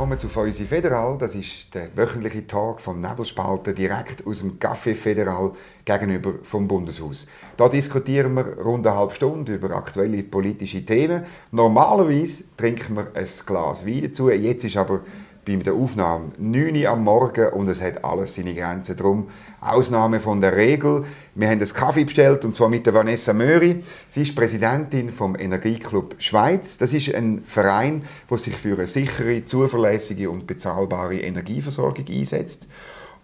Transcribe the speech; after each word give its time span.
willkommen 0.00 0.18
zu 0.18 0.30
Feusi 0.30 0.64
Federal. 0.64 1.18
Das 1.18 1.34
ist 1.34 1.74
der 1.74 1.94
wöchentliche 1.94 2.46
Tag 2.46 2.80
vom 2.80 3.02
Nebelspalter 3.02 3.74
direkt 3.74 4.26
aus 4.26 4.38
dem 4.38 4.58
Café 4.58 4.94
Federal 4.94 5.52
gegenüber 5.84 6.36
vom 6.42 6.66
Bundeshaus. 6.66 7.26
Da 7.58 7.68
diskutieren 7.68 8.32
wir 8.32 8.56
rund 8.64 8.86
eine 8.86 8.96
halbe 8.96 9.12
Stunde 9.12 9.56
über 9.56 9.76
aktuelle 9.76 10.22
politische 10.22 10.86
Themen. 10.86 11.26
Normalerweise 11.50 12.44
trinken 12.56 12.96
wir 12.96 13.08
ein 13.12 13.28
Glas 13.44 13.86
Wein 13.86 14.04
dazu. 14.04 14.30
Jetzt 14.30 14.64
ist 14.64 14.78
aber 14.78 15.00
bei 15.44 15.56
der 15.56 15.74
Aufnahme 15.74 16.32
9 16.38 16.76
Uhr 16.76 16.88
am 16.88 17.04
Morgen 17.04 17.48
und 17.48 17.68
es 17.68 17.80
hat 17.80 18.04
alles 18.04 18.34
seine 18.34 18.54
Grenzen. 18.54 18.96
Darum 18.96 19.28
Ausnahme 19.60 20.20
von 20.20 20.40
der 20.40 20.56
Regel. 20.56 21.04
Wir 21.34 21.48
haben 21.48 21.60
einen 21.60 21.72
Kaffee 21.72 22.04
bestellt 22.04 22.44
und 22.44 22.54
zwar 22.54 22.68
mit 22.68 22.86
der 22.86 22.94
Vanessa 22.94 23.32
Möri. 23.32 23.82
Sie 24.08 24.22
ist 24.22 24.34
Präsidentin 24.34 25.10
vom 25.10 25.36
Energieclub 25.36 26.16
Schweiz. 26.18 26.78
Das 26.78 26.92
ist 26.92 27.14
ein 27.14 27.42
Verein, 27.44 28.04
der 28.30 28.38
sich 28.38 28.56
für 28.56 28.74
eine 28.74 28.86
sichere, 28.86 29.44
zuverlässige 29.44 30.30
und 30.30 30.46
bezahlbare 30.46 31.20
Energieversorgung 31.20 32.06
einsetzt. 32.08 32.68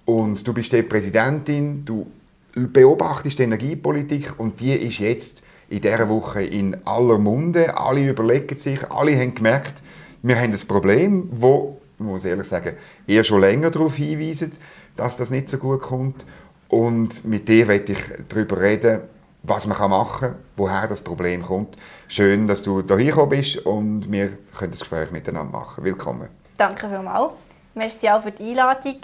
Und 0.04 0.46
du 0.46 0.52
bist 0.52 0.72
die 0.72 0.82
Präsidentin, 0.82 1.84
du 1.84 2.06
beobachtest 2.54 3.38
die 3.38 3.42
Energiepolitik 3.42 4.38
und 4.38 4.60
die 4.60 4.72
ist 4.72 4.98
jetzt 4.98 5.42
in 5.68 5.80
dieser 5.80 6.08
Woche 6.08 6.42
in 6.42 6.76
aller 6.86 7.18
Munde. 7.18 7.76
Alle 7.76 8.08
überlegen 8.08 8.56
sich, 8.56 8.90
alle 8.90 9.16
haben 9.18 9.34
gemerkt, 9.34 9.82
wir 10.22 10.36
haben 10.36 10.52
ein 10.52 10.68
Problem, 10.68 11.28
wo 11.30 11.75
muss 11.98 12.24
ehrlich 12.24 12.46
sagen, 12.46 12.76
eher 13.06 13.24
schon 13.24 13.40
länger 13.40 13.70
darauf 13.70 13.96
hinweisen, 13.96 14.52
dass 14.96 15.16
das 15.16 15.30
nicht 15.30 15.48
so 15.48 15.58
gut 15.58 15.80
kommt. 15.80 16.26
Und 16.68 17.24
mit 17.24 17.48
dir 17.48 17.68
werde 17.68 17.92
ich 17.92 17.98
darüber 18.28 18.60
reden, 18.60 19.02
was 19.42 19.66
man 19.66 19.90
machen 19.90 20.20
kann, 20.20 20.36
woher 20.56 20.88
das 20.88 21.00
Problem 21.00 21.42
kommt. 21.42 21.76
Schön, 22.08 22.48
dass 22.48 22.62
du 22.62 22.82
hier 22.82 22.96
gekommen 22.96 23.28
bist 23.30 23.58
und 23.58 24.10
wir 24.10 24.38
können 24.58 24.72
das 24.72 24.80
Gespräch 24.80 25.10
miteinander 25.12 25.58
machen. 25.58 25.84
Willkommen. 25.84 26.28
Danke 26.56 26.88
vielmals. 26.88 27.32
Merci 27.74 28.08
auch 28.08 28.22
für 28.22 28.32
die 28.32 28.50
Einladung. 28.50 28.96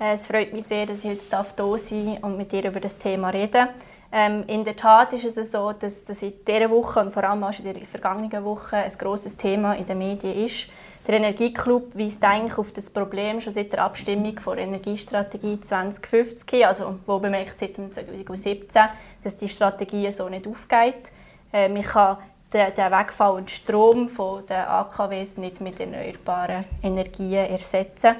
Äh, 0.00 0.14
es 0.14 0.26
freut 0.26 0.52
mich 0.52 0.64
sehr, 0.64 0.86
dass 0.86 0.98
ich 0.98 1.10
heute 1.10 1.18
hier 1.18 1.30
sein 1.30 1.46
darf 1.56 2.22
und 2.22 2.36
mit 2.36 2.52
dir 2.52 2.64
über 2.64 2.80
das 2.80 2.96
Thema 2.96 3.28
reden 3.30 3.68
ähm, 4.12 4.44
In 4.46 4.64
der 4.64 4.76
Tat 4.76 5.12
ist 5.12 5.36
es 5.36 5.50
so, 5.50 5.72
dass, 5.72 6.04
dass 6.04 6.22
in 6.22 6.32
dieser 6.46 6.70
Woche 6.70 7.00
und 7.00 7.10
vor 7.10 7.24
allem 7.24 7.42
auch 7.44 7.58
in 7.58 7.64
der 7.64 7.86
vergangenen 7.86 8.44
Woche 8.44 8.76
ein 8.76 8.92
grosses 8.92 9.36
Thema 9.36 9.74
in 9.74 9.86
den 9.86 9.98
Medien 9.98 10.44
ist. 10.44 10.68
Der 11.06 11.16
Energieclub 11.16 11.98
weist 11.98 12.22
eigentlich 12.22 12.56
auf 12.58 12.70
das 12.70 12.88
Problem 12.88 13.40
schon 13.40 13.52
seit 13.52 13.72
der 13.72 13.82
Abstimmung 13.82 14.36
der 14.36 14.58
Energiestrategie 14.58 15.60
2050, 15.60 16.64
also 16.64 17.00
wo 17.06 17.18
bemerkt 17.18 17.58
seit 17.58 17.74
2017, 17.74 18.82
dass 19.24 19.36
die 19.36 19.48
Strategie 19.48 20.12
so 20.12 20.28
nicht 20.28 20.46
aufgeht. 20.46 21.10
Äh, 21.52 21.68
man 21.68 21.82
kann 21.82 22.18
den, 22.52 22.72
den 22.74 22.92
wegfallenden 22.92 23.48
Strom 23.48 24.08
von 24.08 24.46
den 24.46 24.56
AKWs 24.56 25.38
nicht 25.38 25.60
mit 25.60 25.80
erneuerbaren 25.80 26.66
Energien 26.82 27.46
ersetzen. 27.46 28.14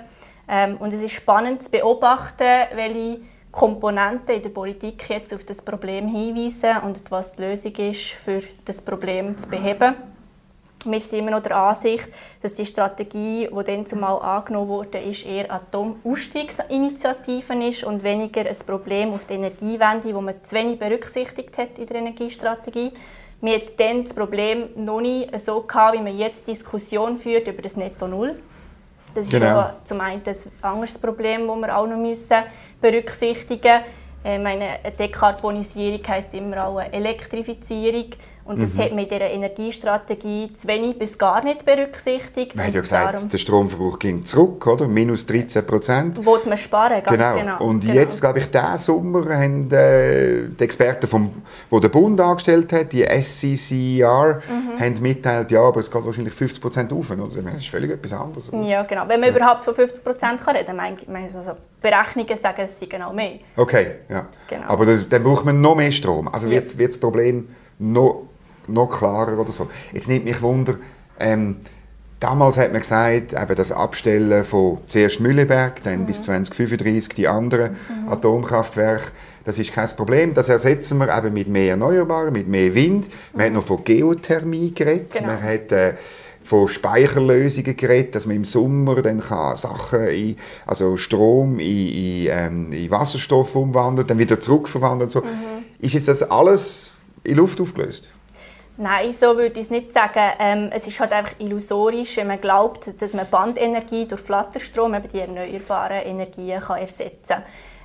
Ähm, 0.49 0.77
und 0.79 0.93
es 0.93 1.03
ist 1.03 1.13
spannend 1.13 1.63
zu 1.63 1.71
beobachten, 1.71 2.67
welche 2.75 3.21
Komponenten 3.53 4.35
in 4.35 4.43
der 4.43 4.51
Politik 4.51 5.09
jetzt 5.09 5.33
auf 5.33 5.45
das 5.45 5.63
Problem 5.63 6.09
hinweisen 6.09 6.79
und 6.85 6.99
was 7.11 7.37
die 7.37 7.43
Lösung 7.43 7.77
ist, 7.77 8.11
für 8.25 8.43
das 8.65 8.83
Problem 8.83 9.39
zu 9.39 9.49
beheben. 9.49 9.95
Wir 10.85 11.01
sind 11.01 11.21
immer 11.21 11.31
noch 11.31 11.43
der 11.43 11.57
Ansicht, 11.57 12.09
dass 12.43 12.53
die 12.55 12.67
Strategie, 12.67 13.49
die 13.49 13.65
dann 13.65 13.87
zumal 13.87 14.21
angenommen 14.21 14.69
wurde, 14.69 14.99
ist, 14.99 15.25
eher 15.25 15.49
Atomausstiegsinitiativen 15.53 17.63
ist 17.63 17.85
und 17.85 18.03
weniger 18.03 18.41
ein 18.41 18.57
Problem 18.67 19.15
auf 19.15 19.27
die 19.27 19.35
Energiewende, 19.35 20.13
das 20.13 20.23
man 20.23 20.35
zu 20.43 20.57
wenig 20.57 20.81
berücksichtigt 20.81 21.57
hat 21.57 21.79
in 21.79 21.87
der 21.87 21.97
Energiestrategie. 21.97 22.91
Wir 23.41 23.57
hatten 23.57 23.77
dann 23.77 24.03
das 24.05 24.15
Problem 24.15 24.71
noch 24.77 25.01
nicht 25.01 25.39
so 25.39 25.63
gehabt, 25.63 25.99
wie 25.99 26.03
man 26.03 26.19
jetzt 26.19 26.49
Diskussion 26.49 27.17
führt 27.17 27.47
über 27.47 27.63
das 27.63 27.77
Netto 27.77 28.09
Null. 28.09 28.35
Das 29.15 29.27
ist 29.27 29.33
genau. 29.33 29.71
zum 29.85 30.01
einen 30.01 30.23
ein 30.25 30.37
anderes 30.63 30.99
Problem, 30.99 31.47
das 31.47 31.57
wir 31.57 31.77
auch 31.77 31.87
noch 31.87 31.97
müssen 31.97 32.43
berücksichtigen 32.81 33.63
müssen. 33.63 33.85
Äh, 34.25 34.39
meine 34.39 34.79
Dekarbonisierung 34.99 36.07
heisst 36.07 36.35
immer 36.35 36.67
auch 36.67 36.79
eine 36.79 36.93
Elektrifizierung. 36.93 38.11
Und 38.45 38.61
das 38.61 38.75
mhm. 38.75 38.83
hat 38.83 38.91
man 38.91 38.99
in 39.01 39.09
dieser 39.09 39.31
Energiestrategie 39.31 40.53
zu 40.53 40.67
wenig 40.67 40.99
bis 40.99 41.17
gar 41.17 41.45
nicht 41.45 41.65
berücksichtigt. 41.65 42.57
Man 42.57 42.67
hat 42.67 42.75
ja 42.75 42.81
gesagt, 42.81 43.33
der 43.33 43.39
Stromverbrauch 43.39 43.99
ging 43.99 44.25
zurück, 44.25 44.67
oder? 44.67 44.89
Minus 44.89 45.25
13 45.27 45.65
Prozent. 45.65 46.25
Wollte 46.25 46.49
man 46.49 46.59
sparen, 46.59 47.03
ganz 47.05 47.17
genau. 47.17 47.35
genau. 47.37 47.65
Und 47.65 47.81
genau. 47.81 47.95
jetzt, 47.95 48.21
glaube 48.21 48.41
ich, 48.41 48.51
diesen 48.51 48.79
Sommer 48.79 49.29
haben 49.29 49.71
äh, 49.71 50.49
die 50.49 50.65
Experten, 50.65 51.07
vom, 51.07 51.31
die 51.71 51.81
der 51.81 51.89
Bund 51.89 52.21
angestellt 52.21 52.73
hat, 52.73 52.93
die 52.93 53.05
SCCER, 53.05 54.43
mhm. 54.49 54.81
haben 54.81 55.01
mitteilt, 55.01 55.51
ja, 55.53 55.63
aber 55.63 55.81
es 55.81 55.91
geht 55.91 56.05
wahrscheinlich 56.05 56.35
50 56.35 56.61
Prozent 56.61 56.93
auf. 56.93 57.11
Oder? 57.11 57.29
Das 57.43 57.55
ist 57.55 57.69
völlig 57.69 57.93
etwas 57.93 58.13
anderes. 58.13 58.53
Oder? 58.53 58.63
Ja, 58.63 58.83
genau. 58.83 59.03
Wenn 59.07 59.21
man 59.21 59.31
ja. 59.31 59.37
überhaupt 59.37 59.63
von 59.63 59.75
50 59.75 60.03
Prozent 60.03 60.41
reden 60.49 60.77
kann, 60.77 60.97
meine 61.07 61.27
ich, 61.29 61.35
also 61.35 61.53
Berechnungen 61.81 62.37
sagen, 62.37 62.63
es 62.65 62.79
sei 62.79 62.87
genau 62.87 63.13
mehr. 63.13 63.39
Okay, 63.57 63.93
ja. 64.09 64.27
Genau. 64.49 64.67
Aber 64.67 64.87
das, 64.87 65.09
dann 65.09 65.23
braucht 65.23 65.45
man 65.45 65.61
noch 65.61 65.77
mehr 65.77 65.93
Strom. 65.93 66.27
Also 66.29 66.51
wird, 66.51 66.77
wird 66.77 66.93
das 66.93 66.99
Problem 66.99 67.49
noch 67.79 68.29
noch 68.69 68.99
klarer 68.99 69.39
oder 69.39 69.53
so. 69.53 69.69
Jetzt 69.93 70.09
nimmt 70.09 70.25
mich 70.25 70.41
Wunder, 70.43 70.77
ähm, 71.19 71.57
damals 72.23 72.57
hat 72.57 72.73
man 72.73 72.81
gesagt, 72.81 73.33
eben 73.33 73.57
das 73.57 73.73
Abstellen 73.73 74.45
von 74.45 74.79
zuerst 74.87 75.21
Mühleberg, 75.21 75.83
dann 75.83 76.03
mhm. 76.03 76.07
bis 76.07 76.23
2035 76.23 77.15
die 77.15 77.29
anderen 77.29 77.73
mhm. 77.73 78.13
Atomkraftwerke, 78.13 79.11
das 79.45 79.59
ist 79.59 79.73
kein 79.73 79.89
Problem. 79.89 80.35
Das 80.35 80.49
ersetzen 80.49 80.99
wir 80.99 81.17
eben 81.17 81.35
mit 81.35 81.49
mehr 81.49 81.71
Erneuerbaren, 81.71 82.33
mit 82.33 82.47
mehr 82.47 82.75
Wind. 82.75 83.11
Man 83.35 83.47
hat 83.47 83.53
noch 83.53 83.65
von 83.65 83.83
Geothermie 83.83 84.73
geredet. 84.73 85.15
Genau. 85.15 85.27
Man 85.27 85.43
hat 85.43 85.73
äh, 85.73 85.95
von 86.45 86.69
Speicherlösungen 86.69 87.77
geredet, 87.77 88.15
dass 88.15 88.27
man 88.27 88.37
im 88.37 88.45
Sommer 88.45 89.03
dann 89.03 89.21
kann 89.21 89.57
Sachen 89.57 90.07
in, 90.09 90.37
also 90.67 90.97
Strom 90.97 91.59
in, 91.59 91.89
in, 91.89 92.29
ähm, 92.31 92.73
in 92.73 92.91
Wasserstoff 92.91 93.57
umwandeln, 93.57 94.07
dann 94.07 94.19
wieder 94.19 94.39
zurückverwandeln. 94.39 95.11
So. 95.11 95.21
Mhm. 95.21 95.65
Ist 95.81 95.95
jetzt 95.95 96.09
das 96.09 96.23
alles 96.23 96.95
in 97.25 97.37
Luft 97.37 97.61
aufgelöst? 97.61 98.11
Nein, 98.79 99.13
so 99.13 99.37
würde 99.37 99.61
ich 99.61 99.67
es 99.67 99.71
nicht 99.71 99.93
sagen. 99.93 100.33
Ähm, 100.39 100.71
es 100.73 100.87
ist 100.87 100.99
halt 100.99 101.13
einfach 101.13 101.35
illusorisch, 101.39 102.17
wenn 102.17 102.29
man 102.29 102.41
glaubt, 102.41 103.01
dass 103.01 103.13
man 103.13 103.29
Bandenergie 103.29 104.07
durch 104.07 104.21
Flatterstrom, 104.23 104.95
eben 104.95 105.09
die 105.09 105.21
erneuerbaren 105.21 106.03
Energien, 106.07 106.61
kann 106.61 106.79
ersetzen 106.79 107.35
kann. 107.35 107.43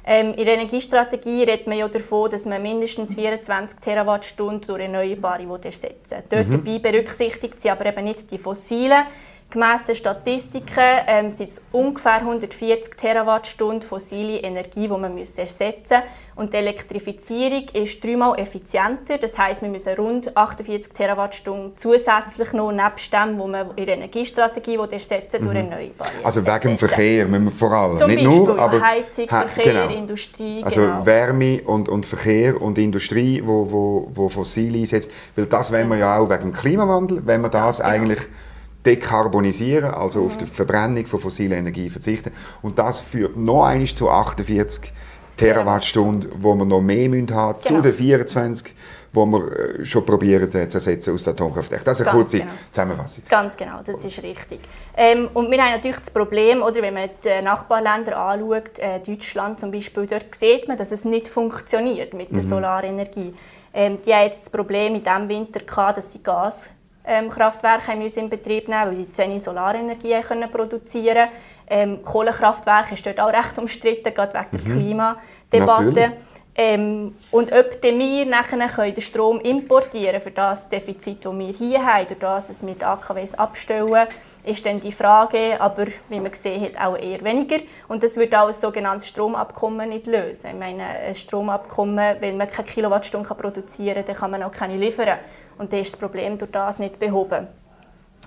Ähm, 0.10 0.34
in 0.36 0.46
der 0.46 0.54
Energiestrategie 0.54 1.44
redet 1.44 1.68
man 1.68 1.78
ja 1.78 1.90
davon, 1.90 2.32
dass 2.32 2.46
man 2.46 2.62
mindestens 2.62 3.14
24 3.14 3.80
Terawattstunden 3.80 4.66
durch 4.66 4.84
Erneuerbare 4.84 5.44
ersetzen 5.62 6.12
will. 6.12 6.24
Dort 6.30 6.48
mhm. 6.48 6.64
dabei 6.64 6.80
berücksichtigt 6.80 7.60
sie 7.60 7.70
aber 7.70 7.88
eben 7.88 8.06
nicht 8.06 8.32
die 8.32 8.38
fossilen 8.38 9.04
Gemäss 9.50 9.84
den 9.86 9.96
Statistiken 9.96 10.84
ähm, 11.08 11.32
sind 11.32 11.50
es 11.50 11.62
ungefähr 11.72 12.16
140 12.16 12.96
Terawattstunden 12.96 13.82
fossile 13.82 14.40
Energie, 14.40 14.88
die 14.88 14.88
man 14.90 15.16
müsste 15.16 15.42
ersetzen 15.42 15.98
müsste. 15.98 16.04
Und 16.36 16.54
die 16.54 16.58
Elektrifizierung 16.58 17.66
ist 17.74 18.04
dreimal 18.04 18.38
effizienter. 18.38 19.18
Das 19.18 19.38
heißt, 19.38 19.62
wir 19.64 19.70
müssen 19.70 19.96
rund 19.96 20.38
48 20.38 20.94
Terawattstunden 20.94 21.74
zusätzlich 21.78 22.54
noch 22.54 22.72
nebst 22.72 23.12
dem, 23.12 23.40
was 23.40 23.48
man 23.48 23.72
in 23.76 23.86
der 23.88 23.96
Energiestrategie 23.96 24.76
ersetzen 24.76 25.40
will, 25.40 25.54
durch 25.54 25.66
mhm. 25.66 25.72
Erneuerbare 25.72 26.10
Also 26.24 26.46
wegen 26.46 26.60
dem 26.62 26.78
Verkehr 26.78 27.26
müssen 27.28 27.46
wir 27.46 27.52
vor 27.52 27.72
allem. 27.72 27.98
Zum 27.98 28.08
Nicht 28.08 28.24
Beispiel, 28.24 28.38
nur, 28.38 28.60
aber 28.60 28.82
Heizung, 28.82 29.28
Verkehr, 29.28 29.74
genau. 29.74 29.90
Industrie. 29.96 30.62
Also 30.64 30.82
genau. 30.82 31.06
Wärme 31.06 31.62
und, 31.66 31.90
und 31.90 32.06
Verkehr 32.06 32.62
und 32.62 32.78
Industrie, 32.78 33.42
wo, 33.44 33.72
wo, 33.72 34.12
wo 34.14 34.30
fossile 34.30 34.78
einsetzt. 34.78 35.12
Weil 35.36 35.48
das 35.48 35.72
wollen 35.72 35.88
wir 35.90 35.98
ja 35.98 36.20
auch 36.20 36.30
wegen 36.30 36.52
dem 36.52 36.54
Klimawandel, 36.54 37.24
wenn 37.26 37.42
wir 37.42 37.50
das 37.50 37.78
genau. 37.78 37.90
eigentlich 37.90 38.20
dekarbonisieren, 38.86 39.92
also 39.94 40.26
auf 40.26 40.38
die 40.38 40.46
Verbrennung 40.46 41.06
von 41.06 41.20
fossiler 41.20 41.58
Energie 41.58 41.90
verzichten. 41.90 42.32
Und 42.62 42.80
das 42.80 43.00
führt 43.00 43.36
noch 43.36 43.66
einmal 43.66 43.88
zu 43.88 44.10
48 44.10 44.94
Terawattstunden, 45.36 46.32
wo 46.40 46.56
wir 46.56 46.66
noch 46.66 46.82
mehr 46.82 47.06
haben 47.06 47.12
müssen, 47.12 47.28
genau. 47.28 47.54
zu 47.54 47.82
den 47.82 47.94
24 47.94 48.74
wo 49.18 49.26
wir 49.26 49.80
äh, 49.80 49.86
schon 49.86 50.06
probieren 50.06 50.52
zu 50.52 50.60
ersetzen 50.60 51.14
aus 51.14 51.24
der 51.24 51.34
Atomkraftwerk. 51.34 51.84
Das 51.84 52.00
ist 52.00 52.08
eine 52.08 52.18
kurze 52.18 52.40
genau. 52.40 52.52
Zusammenfassung. 52.72 53.24
Ganz 53.28 53.58
genau, 53.58 53.80
das 53.86 54.04
ist 54.06 54.22
richtig. 54.22 54.60
Ähm, 54.96 55.30
und 55.34 55.50
wir 55.52 55.62
haben 55.62 55.72
natürlich 55.72 56.00
das 56.00 56.12
Problem, 56.12 56.62
oder, 56.62 56.82
wenn 56.82 56.94
man 56.94 57.10
die 57.24 57.42
Nachbarländer 57.44 58.18
anschaut, 58.18 58.80
äh, 58.80 59.00
Deutschland 59.00 59.60
zum 59.60 59.72
Beispiel, 59.72 60.06
dort 60.08 60.36
sieht 60.36 60.68
man, 60.68 60.78
dass 60.78 60.92
es 60.92 61.04
nicht 61.04 61.28
funktioniert 61.28 62.14
mit 62.14 62.32
der 62.32 62.44
mhm. 62.44 62.48
Solarenergie. 62.48 63.34
Ähm, 63.74 63.98
die 64.06 64.14
haben 64.14 64.32
das 64.40 64.50
Problem 64.50 64.96
in 64.96 65.04
diesem 65.04 65.30
Winter 65.30 65.60
gehabt, 65.62 65.98
dass 65.98 66.12
sie 66.12 66.22
Gas 66.24 66.70
ähm, 67.08 67.30
Kraftwerke 67.30 67.88
haben 67.88 68.02
in 68.02 68.30
Betrieb 68.30 68.68
nehmen, 68.68 68.88
weil 68.88 68.96
sie 68.96 69.12
zu 69.12 69.24
wenig 69.24 69.42
Solarenergie 69.42 70.22
können 70.22 70.52
produzieren 70.52 71.30
ähm, 71.70 72.04
Kohlekraftwerke 72.04 72.94
ist 72.94 73.06
dort 73.06 73.20
auch 73.20 73.32
recht 73.32 73.58
umstritten, 73.58 74.14
gerade 74.14 74.34
wegen 74.34 74.66
der 74.66 74.74
mhm. 74.76 74.80
Klimadebatte. 74.80 76.14
Ähm, 76.60 77.14
und 77.30 77.54
ob 77.54 77.84
wir 77.84 78.26
nachher 78.26 78.92
den 78.92 79.02
Strom 79.02 79.40
importieren 79.42 80.20
für 80.20 80.32
das 80.32 80.68
Defizit, 80.68 81.24
das 81.24 81.38
wir 81.38 81.54
hier 81.54 81.86
haben, 81.86 82.08
durch 82.08 82.20
das, 82.20 82.48
dass 82.48 82.66
wir 82.66 82.74
die 82.74 82.84
AKWs 82.84 83.36
abstellen, 83.36 84.08
ist 84.44 84.66
dann 84.66 84.82
die 84.82 84.92
Frage, 84.92 85.62
aber 85.62 85.86
wie 86.10 86.20
man 86.20 86.32
gesehen 86.32 86.64
hat, 86.64 86.84
auch 86.84 86.98
eher 86.98 87.24
weniger. 87.24 87.60
Und 87.88 88.02
das 88.04 88.16
wird 88.16 88.34
auch 88.34 88.48
ein 88.48 88.54
sogenanntes 88.54 89.08
Stromabkommen 89.08 89.90
nicht 89.90 90.08
lösen. 90.08 90.48
Ich 90.48 90.58
meine, 90.58 90.84
ein 90.84 91.14
Stromabkommen, 91.14 92.16
wenn 92.22 92.38
man 92.38 92.50
keine 92.50 92.68
Kilowattstunde 92.68 93.36
produzieren 93.36 93.96
kann, 93.96 94.06
dann 94.08 94.16
kann 94.16 94.32
man 94.32 94.44
auch 94.44 94.52
keine 94.52 94.78
liefern. 94.78 95.20
Und 95.60 95.72
dann 95.72 95.82
ist 95.82 95.94
das 95.94 96.00
Problem 96.00 96.40
durch 96.40 96.52
das 96.52 96.80
nicht 96.80 96.98
behoben. 96.98 97.48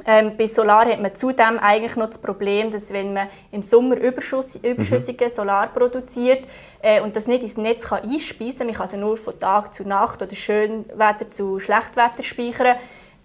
Ähm, 0.06 0.36
bei 0.36 0.46
Solar 0.46 0.86
hat 0.86 1.00
man 1.00 1.14
zudem 1.14 1.58
eigentlich 1.58 1.96
noch 1.96 2.06
das 2.06 2.18
Problem, 2.18 2.70
dass 2.70 2.92
wenn 2.92 3.12
man 3.12 3.28
im 3.52 3.62
Sommer 3.62 3.96
überschüss, 3.96 4.56
überschüssige 4.56 5.26
mhm. 5.26 5.30
Solar 5.30 5.66
produziert 5.68 6.44
äh, 6.82 7.00
und 7.00 7.16
das 7.16 7.26
nicht 7.26 7.42
ins 7.42 7.56
Netz 7.56 7.86
kann 7.86 8.02
einspeisen 8.02 8.58
kann, 8.58 8.66
man 8.68 8.76
kann 8.76 8.82
also 8.82 8.96
nur 8.96 9.16
von 9.16 9.38
Tag 9.38 9.74
zu 9.74 9.86
Nacht 9.86 10.22
oder 10.22 10.34
Schönwetter 10.34 11.30
zu 11.30 11.60
Schlechtwetter 11.60 12.22
speichern, 12.22 12.76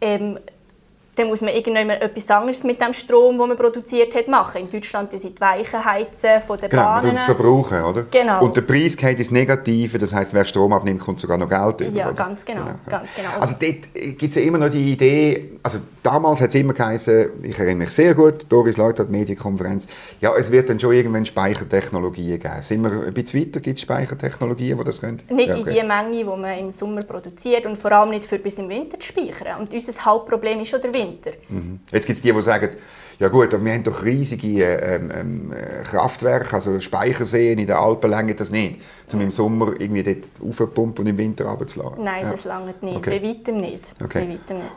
ähm, 0.01 0.39
dann 1.15 1.27
muss 1.27 1.41
man 1.41 1.53
irgendwann 1.53 1.89
etwas 1.89 2.29
anderes 2.29 2.63
mit 2.63 2.81
dem 2.81 2.93
Strom, 2.93 3.37
den 3.37 3.47
man 3.47 3.57
produziert 3.57 4.13
hat, 4.15 4.27
machen. 4.27 4.61
In 4.61 4.71
Deutschland 4.71 5.11
sind 5.19 5.37
die 5.37 5.41
Weichen 5.41 5.83
heizen 5.83 6.41
von 6.45 6.57
den 6.57 6.69
genau, 6.69 6.83
Bahnen. 6.83 7.11
Genau, 7.11 7.21
verbrauchen, 7.21 7.83
oder? 7.83 8.05
Genau. 8.11 8.43
Und 8.43 8.55
der 8.55 8.61
Preis 8.61 8.97
geht 8.97 9.19
ins 9.19 9.31
Negative, 9.31 9.97
das 9.97 10.13
heißt, 10.13 10.33
wer 10.33 10.45
Strom 10.45 10.73
abnimmt, 10.73 10.99
kommt 10.99 11.19
sogar 11.19 11.37
noch 11.37 11.49
Geld 11.49 11.81
über. 11.81 11.97
Ja, 11.97 12.05
oder? 12.07 12.15
ganz 12.15 12.43
genau, 12.43 12.61
genau. 12.61 12.75
ganz 12.89 13.13
genau. 13.15 13.29
Also 13.39 13.55
dort 13.59 14.17
gibt 14.17 14.23
es 14.23 14.35
ja 14.35 14.41
immer 14.41 14.57
noch 14.57 14.69
die 14.69 14.91
Idee, 14.91 15.51
also 15.63 15.79
damals 16.03 16.41
hat 16.41 16.49
es 16.49 16.55
immer 16.55 16.73
geheißen, 16.73 17.43
ich 17.43 17.57
erinnere 17.57 17.85
mich 17.85 17.91
sehr 17.91 18.13
gut, 18.13 18.45
Doris 18.49 18.77
Leutert, 18.77 19.09
Medienkonferenz, 19.09 19.87
ja, 20.21 20.33
es 20.35 20.51
wird 20.51 20.69
dann 20.69 20.79
schon 20.79 20.93
irgendwann 20.93 21.25
Speichertechnologien 21.25 22.39
geben. 22.39 22.61
Sind 22.61 22.81
wir 22.83 23.07
ein 23.07 23.13
bisschen 23.13 23.41
weiter, 23.41 23.59
gibt 23.59 23.77
es 23.77 23.81
Speichertechnologien, 23.81 24.77
die 24.77 24.83
das 24.83 25.01
können? 25.01 25.21
Nicht 25.29 25.49
ja, 25.49 25.57
okay. 25.57 25.69
in 25.69 25.75
die 25.75 25.87
Menge, 25.87 26.17
die 26.17 26.23
man 26.23 26.59
im 26.59 26.71
Sommer 26.71 27.03
produziert 27.03 27.65
und 27.65 27.77
vor 27.77 27.91
allem 27.91 28.09
nicht 28.09 28.25
für 28.25 28.39
bis 28.39 28.57
im 28.57 28.69
Winter 28.69 28.99
zu 28.99 29.07
speichern. 29.07 29.59
Und 29.59 29.73
unser 29.73 30.05
Hauptproblem 30.05 30.61
ist 30.61 30.69
schon 30.69 30.81
der 30.81 30.93
Winter. 30.93 31.04
Winter. 31.07 31.31
Mhm. 31.49 31.79
Jetzt 31.91 32.05
gibt 32.05 32.17
es 32.17 32.21
die, 32.21 32.31
die 32.31 32.41
sagen, 32.41 32.69
ja 33.17 33.29
gut, 33.29 33.53
aber 33.53 33.63
wir 33.63 33.73
haben 33.73 33.83
doch 33.83 34.03
riesige 34.03 34.63
ähm, 34.63 35.11
ähm, 35.13 35.53
Kraftwerke, 35.85 36.53
also 36.53 36.79
Speicherseen 36.79 37.59
in 37.59 37.67
den 37.67 37.75
Alpen 37.75 38.09
länger 38.09 38.33
das 38.33 38.51
nicht, 38.51 38.81
um 39.13 39.21
im 39.21 39.31
Sommer 39.31 39.73
irgendwie 39.79 40.03
dort 40.03 40.29
aufzupumpen 40.45 41.05
und 41.05 41.09
im 41.09 41.17
Winter 41.17 41.45
runterzulassen. 41.45 42.03
Nein, 42.03 42.25
ja. 42.25 42.31
das 42.31 42.43
lange 42.43 42.73
nicht, 42.81 42.97
okay. 42.97 43.19
bei 43.19 43.29
weitem 43.29 43.57
nicht. 43.57 43.93
Okay. 44.03 44.25
Bei 44.25 44.33
weitem 44.33 44.57
nicht. 44.57 44.71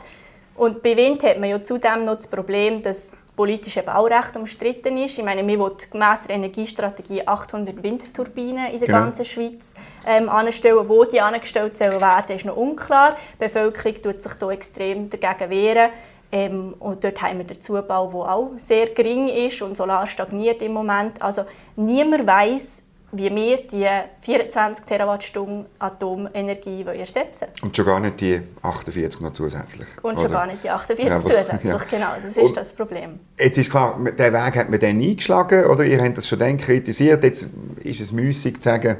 Und 0.55 0.83
bei 0.83 0.95
Wind 0.95 1.23
hat 1.23 1.39
man 1.39 1.49
ja 1.49 1.63
zudem 1.63 2.05
noch 2.05 2.15
das 2.15 2.27
Problem, 2.27 2.81
dass 2.83 3.11
politisch 3.39 3.77
eben 3.77 3.87
auch 3.87 4.07
recht 4.07 4.35
umstritten 4.35 4.97
ist. 4.97 5.17
Ich 5.17 5.23
meine, 5.23 5.47
wir 5.47 5.57
wollen 5.57 5.77
gemäss 5.89 6.23
der 6.27 6.35
Energiestrategie 6.35 7.25
800 7.25 7.81
Windturbinen 7.81 8.65
in 8.73 8.79
der 8.79 8.87
genau. 8.87 8.99
ganzen 8.99 9.23
Schweiz 9.23 9.73
ähm, 10.05 10.27
anstellen. 10.27 10.89
Wo 10.89 11.05
die 11.05 11.21
angestellt 11.21 11.77
sollen 11.77 12.01
werden, 12.01 12.35
ist 12.35 12.43
noch 12.43 12.57
unklar. 12.57 13.15
Die 13.35 13.45
Bevölkerung 13.45 14.01
tut 14.01 14.21
sich 14.21 14.33
hier 14.37 14.49
extrem 14.49 15.09
dagegen 15.09 15.49
wehren. 15.49 15.91
Ähm, 16.31 16.75
und 16.79 17.03
dort 17.03 17.21
haben 17.21 17.39
wir 17.39 17.45
den 17.45 17.61
Zubau, 17.61 18.07
der 18.07 18.35
auch 18.35 18.51
sehr 18.57 18.87
gering 18.87 19.27
ist 19.29 19.61
und 19.61 19.75
Solar 19.75 20.05
stagniert 20.07 20.61
im 20.61 20.73
Moment. 20.73 21.21
Also 21.21 21.43
niemand 21.75 22.27
weiß, 22.27 22.83
wie 23.11 23.33
wir 23.33 23.57
die 23.57 23.87
24 24.21 24.85
Terawattstunden 24.85 25.65
Atomenergie 25.79 26.83
ersetzen 26.83 27.47
wollen. 27.47 27.63
Und 27.63 27.75
schon 27.75 27.85
gar 27.85 27.99
nicht 27.99 28.21
die 28.21 28.39
48 28.61 29.21
noch 29.21 29.31
zusätzlich. 29.31 29.87
Und 30.03 30.13
oder? 30.13 30.21
schon 30.21 30.31
gar 30.31 30.45
nicht 30.45 30.63
die 30.63 30.69
48 30.69 31.05
ja, 31.05 31.19
zusätzlich, 31.19 31.63
ja. 31.63 31.79
genau. 31.89 32.07
Das 32.21 32.31
ist 32.31 32.37
und 32.37 32.57
das 32.57 32.73
Problem. 32.73 33.19
Jetzt 33.37 33.57
ist 33.57 33.71
klar, 33.71 33.97
den 33.99 34.33
Weg 34.33 34.55
hat 34.55 34.69
man 34.69 34.79
dann 34.79 35.01
eingeschlagen, 35.01 35.65
oder 35.65 35.83
ihr 35.83 36.01
habt 36.03 36.17
das 36.17 36.27
schon 36.27 36.39
dann 36.39 36.57
kritisiert. 36.57 37.23
Jetzt 37.23 37.47
ist 37.83 38.01
es 38.01 38.11
müßig 38.11 38.57
zu 38.57 38.61
sagen, 38.61 38.97